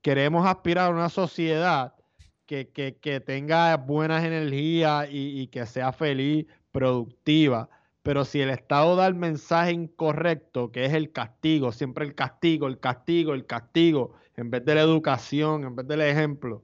queremos 0.04 0.46
aspirar 0.46 0.92
a 0.92 0.94
una 0.94 1.10
sociedad 1.10 1.96
que, 2.46 3.24
tenga 3.26 3.76
buenas 3.78 4.24
energías 4.24 5.10
y, 5.10 5.42
y 5.42 5.48
que 5.48 5.66
sea 5.66 5.92
feliz, 5.92 6.46
productiva, 6.72 7.70
pero 8.04 8.26
si 8.26 8.42
el 8.42 8.50
Estado 8.50 8.98
da 8.98 9.08
el 9.08 9.16
mensaje 9.16 9.72
incorrecto, 9.72 10.72
que 10.72 10.86
es 10.86 10.94
el 10.94 11.14
castigo, 11.14 11.72
siempre 11.72 12.06
el 12.06 12.14
castigo, 12.14 12.68
el 12.68 12.80
castigo, 12.80 13.34
el 13.34 13.46
castigo, 13.46 14.14
en 14.36 14.52
vez 14.52 14.66
de 14.66 14.76
la 14.76 14.82
educación, 14.82 15.64
en 15.64 15.76
vez 15.76 15.88
del 15.88 16.02
ejemplo, 16.02 16.62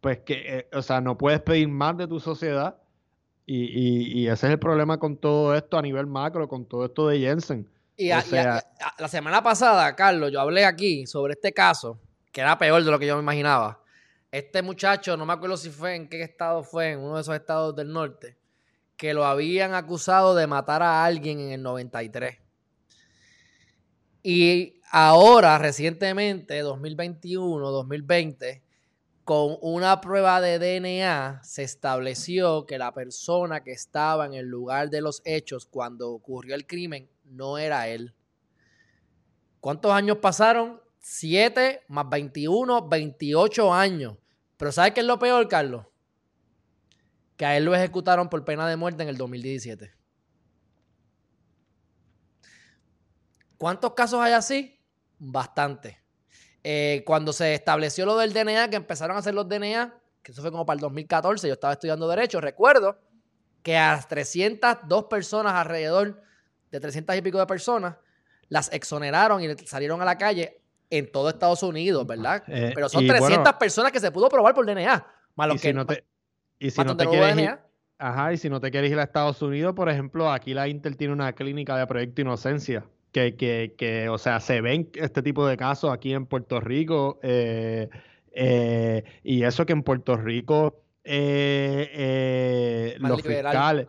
pues 0.00 0.18
que, 0.20 0.42
eh, 0.44 0.68
o 0.72 0.82
sea, 0.82 1.00
no 1.00 1.16
puedes 1.16 1.40
pedir 1.40 1.68
más 1.68 1.96
de 1.96 2.08
tu 2.08 2.18
sociedad. 2.18 2.76
Y, 3.44 4.26
ese 4.28 4.46
es 4.46 4.52
el 4.52 4.58
problema 4.58 4.98
con 4.98 5.16
todo 5.16 5.54
esto 5.54 5.76
a 5.76 5.82
nivel 5.82 6.06
macro, 6.06 6.48
con 6.48 6.64
todo 6.64 6.86
esto 6.86 7.08
de 7.08 7.18
Jensen. 7.18 7.68
Y, 7.96 8.08
la 8.08 9.08
semana 9.08 9.42
pasada, 9.42 9.94
Carlos, 9.94 10.32
yo 10.32 10.40
hablé 10.40 10.64
aquí 10.64 11.06
sobre 11.06 11.34
este 11.34 11.52
caso, 11.52 11.98
que 12.32 12.40
era 12.40 12.58
peor 12.58 12.82
de 12.82 12.90
lo 12.90 12.98
que 12.98 13.06
yo 13.06 13.14
me 13.16 13.22
imaginaba. 13.22 13.82
Este 14.30 14.62
muchacho, 14.62 15.16
no 15.16 15.26
me 15.26 15.34
acuerdo 15.34 15.58
si 15.58 15.70
fue 15.70 15.94
en 15.94 16.08
qué 16.08 16.22
estado 16.22 16.64
fue, 16.64 16.92
en 16.92 17.00
uno 17.00 17.16
de 17.16 17.20
esos 17.20 17.34
estados 17.34 17.76
del 17.76 17.92
norte, 17.92 18.38
que 18.96 19.12
lo 19.12 19.26
habían 19.26 19.74
acusado 19.74 20.34
de 20.34 20.46
matar 20.46 20.82
a 20.82 21.04
alguien 21.04 21.38
en 21.38 21.52
el 21.52 21.62
93. 21.62 22.38
Y 24.22 24.80
ahora, 24.90 25.58
recientemente, 25.58 26.60
2021, 26.60 27.70
2020, 27.70 28.62
con 29.24 29.56
una 29.60 30.00
prueba 30.00 30.40
de 30.40 30.58
DNA 30.58 31.42
se 31.44 31.62
estableció 31.62 32.64
que 32.66 32.78
la 32.78 32.92
persona 32.92 33.62
que 33.62 33.72
estaba 33.72 34.26
en 34.26 34.34
el 34.34 34.46
lugar 34.46 34.90
de 34.90 35.00
los 35.00 35.22
hechos 35.24 35.66
cuando 35.66 36.10
ocurrió 36.10 36.54
el 36.54 36.66
crimen 36.66 37.08
no 37.24 37.58
era 37.58 37.88
él. 37.88 38.14
¿Cuántos 39.60 39.92
años 39.92 40.18
pasaron? 40.18 40.80
Siete 41.02 41.82
más 41.88 42.08
21, 42.08 42.88
28 42.88 43.74
años. 43.74 44.16
Pero 44.56 44.70
¿sabes 44.70 44.92
qué 44.92 45.00
es 45.00 45.06
lo 45.06 45.18
peor, 45.18 45.48
Carlos? 45.48 45.84
Que 47.36 47.44
a 47.44 47.56
él 47.56 47.64
lo 47.64 47.74
ejecutaron 47.74 48.28
por 48.28 48.44
pena 48.44 48.68
de 48.68 48.76
muerte 48.76 49.02
en 49.02 49.08
el 49.08 49.16
2017. 49.16 49.92
¿Cuántos 53.58 53.94
casos 53.94 54.20
hay 54.20 54.32
así? 54.32 54.80
Bastante. 55.18 56.00
Eh, 56.62 57.02
cuando 57.04 57.32
se 57.32 57.54
estableció 57.54 58.06
lo 58.06 58.16
del 58.16 58.32
DNA, 58.32 58.70
que 58.70 58.76
empezaron 58.76 59.16
a 59.16 59.20
hacer 59.20 59.34
los 59.34 59.48
DNA, 59.48 59.92
que 60.22 60.30
eso 60.30 60.40
fue 60.40 60.52
como 60.52 60.64
para 60.64 60.76
el 60.76 60.80
2014, 60.80 61.48
yo 61.48 61.54
estaba 61.54 61.72
estudiando 61.72 62.06
Derecho, 62.06 62.40
recuerdo 62.40 63.00
que 63.64 63.76
a 63.76 63.92
las 63.92 64.06
302 64.06 65.04
personas 65.06 65.54
alrededor 65.54 66.22
de 66.70 66.80
300 66.80 67.16
y 67.16 67.22
pico 67.22 67.38
de 67.38 67.46
personas 67.46 67.96
las 68.48 68.72
exoneraron 68.72 69.42
y 69.42 69.56
salieron 69.66 70.00
a 70.00 70.04
la 70.04 70.16
calle 70.16 70.61
en 70.92 71.10
todo 71.10 71.30
Estados 71.30 71.62
Unidos, 71.62 72.06
¿verdad? 72.06 72.44
Eh, 72.46 72.72
Pero 72.74 72.88
son 72.90 73.06
300 73.06 73.54
personas 73.54 73.90
que 73.92 73.98
se 73.98 74.12
pudo 74.12 74.28
probar 74.28 74.54
por 74.54 74.66
DNA. 74.66 75.06
Más 75.34 75.54
y 75.54 75.58
si 75.58 75.72
no 75.72 75.86
te, 75.86 76.04
y 76.58 76.70
si 76.70 76.84
no 76.84 76.94
te 76.94 77.06
quieres 77.06 77.38
ir, 77.38 77.58
ajá, 77.98 78.32
y 78.34 78.36
si 78.36 78.50
no 78.50 78.60
te 78.60 78.70
quieres 78.70 78.92
ir 78.92 78.98
a 78.98 79.04
Estados 79.04 79.40
Unidos, 79.40 79.74
por 79.74 79.88
ejemplo, 79.88 80.30
aquí 80.30 80.52
la 80.52 80.68
Intel 80.68 80.98
tiene 80.98 81.14
una 81.14 81.32
clínica 81.32 81.78
de 81.78 81.86
Proyecto 81.86 82.20
Inocencia 82.20 82.84
que, 83.10 83.36
que, 83.36 83.74
que, 83.78 84.10
o 84.10 84.18
sea, 84.18 84.38
se 84.40 84.60
ven 84.60 84.90
este 84.94 85.22
tipo 85.22 85.46
de 85.46 85.56
casos 85.56 85.90
aquí 85.90 86.12
en 86.12 86.26
Puerto 86.26 86.60
Rico. 86.60 87.18
Eh, 87.22 87.88
eh, 88.32 89.04
y 89.22 89.44
eso 89.44 89.64
que 89.64 89.72
en 89.72 89.82
Puerto 89.82 90.18
Rico 90.18 90.84
los 92.98 93.22
fiscales 93.22 93.88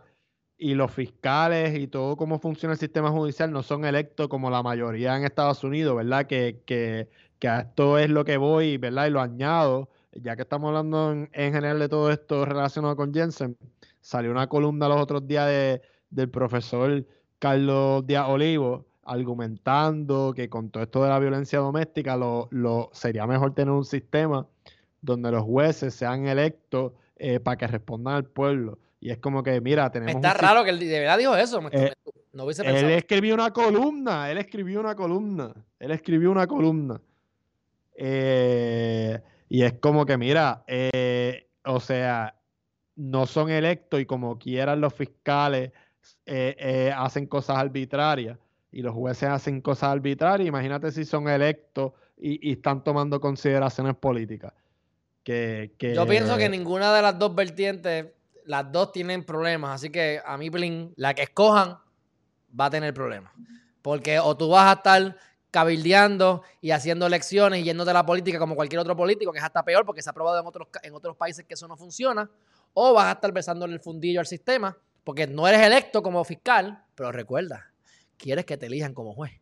y 0.64 0.76
los 0.76 0.94
fiscales 0.94 1.78
y 1.78 1.88
todo 1.88 2.16
cómo 2.16 2.40
funciona 2.40 2.72
el 2.72 2.80
sistema 2.80 3.12
judicial 3.12 3.52
no 3.52 3.64
son 3.64 3.84
electos 3.84 4.30
como 4.30 4.50
la 4.50 4.64
mayoría 4.64 5.18
en 5.18 5.26
Estados 5.26 5.62
Unidos, 5.66 5.98
¿verdad? 5.98 6.26
Que, 6.26 6.62
que, 6.66 7.10
que 7.38 7.50
a 7.50 7.60
esto 7.60 7.98
es 7.98 8.10
lo 8.10 8.24
que 8.24 8.38
voy, 8.38 8.78
¿verdad? 8.78 9.08
Y 9.08 9.10
lo 9.10 9.20
añado, 9.20 9.90
ya 10.14 10.38
que 10.38 10.44
estamos 10.44 10.70
hablando 10.70 11.12
en, 11.12 11.54
general 11.54 11.80
de 11.80 11.90
todo 11.90 12.10
esto 12.12 12.46
relacionado 12.46 12.96
con 12.96 13.14
Jensen, 13.14 13.58
salió 14.00 14.32
una 14.32 14.48
columna 14.48 14.88
los 14.88 15.02
otros 15.02 15.28
días 15.28 15.48
de, 15.48 15.82
del 16.10 16.30
profesor 16.30 17.06
Carlos 17.40 18.08
Díaz 18.08 18.30
Olivo 18.30 18.86
argumentando 19.04 20.34
que 20.34 20.50
con 20.50 20.70
todo 20.70 20.84
esto 20.84 21.04
de 21.04 21.10
la 21.10 21.20
violencia 21.20 21.60
doméstica 21.60 22.16
lo, 22.16 22.48
lo 22.52 22.90
sería 22.94 23.28
mejor 23.28 23.54
tener 23.54 23.74
un 23.74 23.84
sistema 23.84 24.48
donde 25.02 25.30
los 25.30 25.44
jueces 25.44 25.94
sean 25.94 26.26
electos 26.26 26.94
eh, 27.18 27.42
para 27.42 27.58
que 27.58 27.68
respondan 27.68 28.16
al 28.16 28.24
pueblo. 28.24 28.80
Y 29.04 29.12
es 29.12 29.18
como 29.18 29.44
que, 29.44 29.60
mira, 29.60 29.92
tenemos... 29.92 30.16
Está 30.16 30.34
raro 30.34 30.64
que 30.64 30.70
él 30.70 30.80
de 30.80 31.00
verdad 31.02 31.18
dijo 31.18 31.36
eso. 31.36 31.60
Eh, 31.74 31.92
no 32.32 32.46
hubiese 32.46 32.64
pensado. 32.64 32.88
Él 32.88 32.94
escribió 32.94 33.34
una 33.34 33.52
columna, 33.52 34.32
él 34.32 34.38
escribió 34.38 34.80
una 34.80 34.96
columna, 34.96 35.54
él 35.78 35.92
escribió 35.92 36.32
una 36.32 36.48
columna. 36.48 37.02
Eh, 37.96 39.20
y 39.50 39.64
es 39.64 39.74
como 39.74 40.06
que, 40.06 40.18
mira, 40.18 40.64
o 41.66 41.80
sea, 41.82 42.40
no 42.96 43.26
son 43.26 43.50
electos 43.50 44.00
y 44.00 44.06
como 44.06 44.40
quieran 44.40 44.80
los 44.80 44.94
fiscales 44.94 45.74
hacen 46.96 47.28
cosas 47.28 47.58
arbitrarias 47.58 48.38
y 48.72 48.84
los 48.84 48.94
jueces 48.94 49.28
hacen 49.28 49.60
cosas 49.60 49.90
arbitrarias. 49.90 50.48
Imagínate 50.48 50.94
si 50.94 51.04
son 51.04 51.28
electos 51.28 51.92
y, 52.16 52.50
y 52.50 52.54
están 52.54 52.86
tomando 52.86 53.20
consideraciones 53.20 53.96
políticas. 53.96 54.54
Yo 55.26 56.08
pienso 56.08 56.38
que 56.38 56.48
ninguna 56.48 56.96
de 56.96 57.02
las 57.02 57.20
dos 57.20 57.36
vertientes, 57.36 58.06
las 58.46 58.72
dos 58.72 58.92
tienen 58.92 59.24
problemas. 59.24 59.76
Así 59.76 59.90
que 59.90 60.22
a 60.26 60.38
mí, 60.38 60.50
Blin, 60.50 60.94
la 60.96 61.14
que 61.14 61.24
escojan 61.24 61.78
va 62.60 62.66
a 62.66 62.70
tener 62.70 62.94
problemas. 62.94 63.34
Porque 63.82 64.20
o 64.20 64.36
tú 64.38 64.50
vas 64.50 64.70
a 64.70 64.74
estar 64.78 65.18
cabildeando 65.52 66.42
y 66.62 66.72
haciendo 66.72 67.06
elecciones 67.06 67.60
y 67.60 67.64
yendo 67.64 67.86
de 67.86 67.94
la 67.94 68.06
política 68.06 68.40
como 68.40 68.56
cualquier 68.56 68.80
otro 68.80 68.96
político, 68.96 69.32
que 69.32 69.38
es 69.38 69.44
hasta 69.44 69.64
peor 69.64 69.86
porque 69.86 70.02
se 70.02 70.10
ha 70.10 70.14
probado 70.14 70.40
en 70.40 70.48
otros, 70.48 70.68
en 70.82 70.96
otros 70.96 71.16
países 71.16 71.46
que 71.46 71.54
eso 71.54 71.68
no 71.68 71.78
funciona, 71.78 72.30
o 72.74 72.94
vas 72.94 73.06
a 73.06 73.12
estar 73.12 73.32
besándole 73.32 73.74
el 73.74 73.80
fundillo 73.80 74.20
al 74.20 74.26
sistema 74.26 74.76
porque 75.04 75.28
no 75.28 75.48
eres 75.48 75.62
electo 75.62 76.02
como 76.02 76.24
fiscal, 76.24 76.84
pero 76.96 77.12
recuerda, 77.12 77.72
quieres 78.18 78.46
que 78.46 78.58
te 78.58 78.68
elijan 78.68 78.94
como 78.94 79.14
juez. 79.14 79.34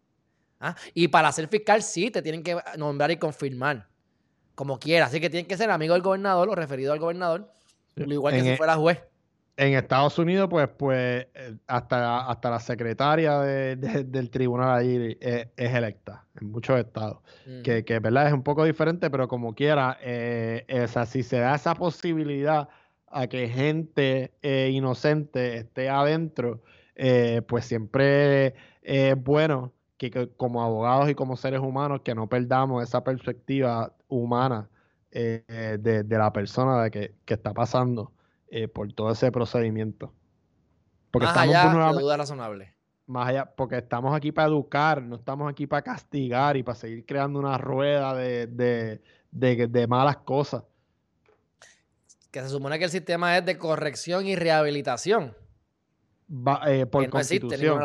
¿Ah? 0.59 0.75
Y 0.93 1.07
para 1.07 1.31
ser 1.31 1.47
fiscal 1.47 1.81
sí, 1.81 2.11
te 2.11 2.21
tienen 2.21 2.43
que 2.43 2.57
nombrar 2.77 3.09
y 3.11 3.17
confirmar 3.17 3.87
como 4.53 4.79
quiera. 4.79 5.05
Así 5.05 5.19
que 5.19 5.29
tienen 5.29 5.47
que 5.47 5.57
ser 5.57 5.71
amigo 5.71 5.93
del 5.93 6.03
gobernador 6.03 6.49
o 6.49 6.55
referido 6.55 6.93
al 6.93 6.99
gobernador, 6.99 7.51
igual 7.95 8.33
que 8.33 8.41
si 8.41 8.49
e 8.49 8.57
fuera 8.57 8.75
juez. 8.75 8.99
En 9.57 9.73
Estados 9.73 10.17
Unidos, 10.17 10.47
pues, 10.49 10.67
pues 10.69 11.27
eh, 11.33 11.55
hasta, 11.67 12.27
hasta 12.27 12.49
la 12.49 12.59
secretaria 12.59 13.39
del 13.39 14.29
tribunal 14.31 14.79
ahí 14.79 15.17
es, 15.19 15.47
electa 15.57 16.25
en 16.39 16.51
muchos 16.51 16.79
estados. 16.79 17.19
Que, 17.63 17.83
que, 17.83 17.99
verdad 17.99 18.27
es 18.27 18.33
un 18.33 18.43
poco 18.43 18.63
diferente, 18.63 19.09
pero 19.09 19.27
como 19.27 19.53
quiera, 19.53 19.97
eh, 20.01 20.65
si 21.05 21.21
se 21.21 21.39
da 21.39 21.55
esa 21.55 21.75
posibilidad 21.75 22.69
a 23.11 23.27
que 23.27 23.47
gente 23.49 24.33
eh, 24.41 24.69
inocente 24.71 25.57
esté 25.57 25.89
adentro, 25.89 26.61
eh, 26.95 27.41
pues 27.47 27.65
siempre 27.65 28.55
es 28.81 29.21
bueno 29.21 29.73
que, 29.97 30.29
como 30.37 30.63
abogados 30.63 31.09
y 31.09 31.15
como 31.15 31.35
seres 31.35 31.59
humanos 31.59 32.01
que 32.03 32.15
no 32.15 32.27
perdamos 32.27 32.83
esa 32.83 33.03
perspectiva 33.03 33.93
humana 34.07 34.69
eh, 35.13 35.77
de, 35.79 36.17
la 36.17 36.31
persona 36.31 36.83
de 36.83 36.91
que, 36.91 37.33
está 37.33 37.53
pasando 37.53 38.13
eh, 38.47 38.67
por 38.67 38.91
todo 38.93 39.11
ese 39.11 39.31
procedimiento. 39.31 40.13
Porque 41.11 41.25
más 41.25 41.45
estamos 41.45 41.75
allá 41.75 41.99
duda 41.99 42.17
razonable. 42.17 42.73
Más 43.07 43.27
allá, 43.27 43.45
porque 43.45 43.77
estamos 43.77 44.15
aquí 44.15 44.31
para 44.31 44.47
educar, 44.47 45.01
no 45.01 45.17
estamos 45.17 45.51
aquí 45.51 45.67
para 45.67 45.81
castigar 45.81 46.55
y 46.55 46.63
para 46.63 46.75
seguir 46.75 47.05
creando 47.05 47.39
una 47.39 47.57
rueda 47.57 48.13
de, 48.15 49.01
malas 49.89 50.17
cosas. 50.17 50.63
Que 52.31 52.39
se 52.41 52.47
supone 52.47 52.79
que 52.79 52.85
el 52.85 52.91
sistema 52.91 53.37
es 53.37 53.45
de 53.45 53.57
corrección 53.57 54.25
y 54.25 54.37
rehabilitación. 54.37 55.35
Eh, 56.67 56.85
por 56.85 57.09
constitución. 57.09 57.81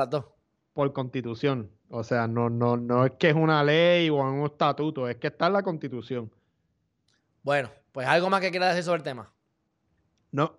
Por 0.72 0.92
constitución. 0.92 1.70
O 1.88 2.04
sea, 2.04 2.28
no, 2.28 2.48
no, 2.48 2.76
no 2.76 3.06
es 3.06 3.12
que 3.12 3.30
es 3.30 3.34
una 3.34 3.64
ley 3.64 4.08
o 4.10 4.16
un 4.16 4.44
estatuto, 4.44 5.08
es 5.08 5.16
que 5.16 5.26
está 5.26 5.48
en 5.48 5.54
la 5.54 5.62
constitución. 5.64 6.30
Bueno, 7.46 7.70
pues 7.92 8.08
algo 8.08 8.28
más 8.28 8.40
que 8.40 8.50
quieras 8.50 8.70
decir 8.70 8.82
sobre 8.82 8.96
el 8.96 9.04
tema. 9.04 9.32
No. 10.32 10.58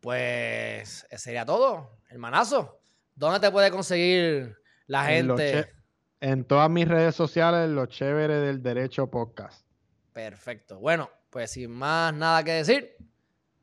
Pues 0.00 1.06
sería 1.18 1.44
todo, 1.44 1.98
hermanazo. 2.08 2.80
¿Dónde 3.14 3.40
te 3.40 3.50
puede 3.52 3.70
conseguir 3.70 4.56
la 4.86 5.04
gente? 5.04 5.70
En, 6.18 6.46
todas 6.46 6.70
mis 6.70 6.88
redes 6.88 7.14
sociales, 7.14 7.68
lo 7.68 7.84
chévere 7.84 8.36
del 8.36 8.62
derecho 8.62 9.10
podcast. 9.10 9.66
Perfecto. 10.14 10.78
Bueno, 10.78 11.10
pues 11.28 11.50
sin 11.50 11.70
más 11.70 12.14
nada 12.14 12.42
que 12.42 12.52
decir, 12.52 12.96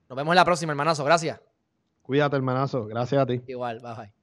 nos 0.07 0.15
vemos 0.15 0.33
en 0.33 0.35
la 0.35 0.45
próxima, 0.45 0.71
hermanazo. 0.71 1.03
Gracias. 1.03 1.41
Cuídate, 2.03 2.35
hermanazo. 2.35 2.85
Gracias 2.85 3.23
a 3.23 3.25
ti. 3.25 3.41
Igual, 3.47 3.79
bye 3.79 3.95
bye. 3.95 4.18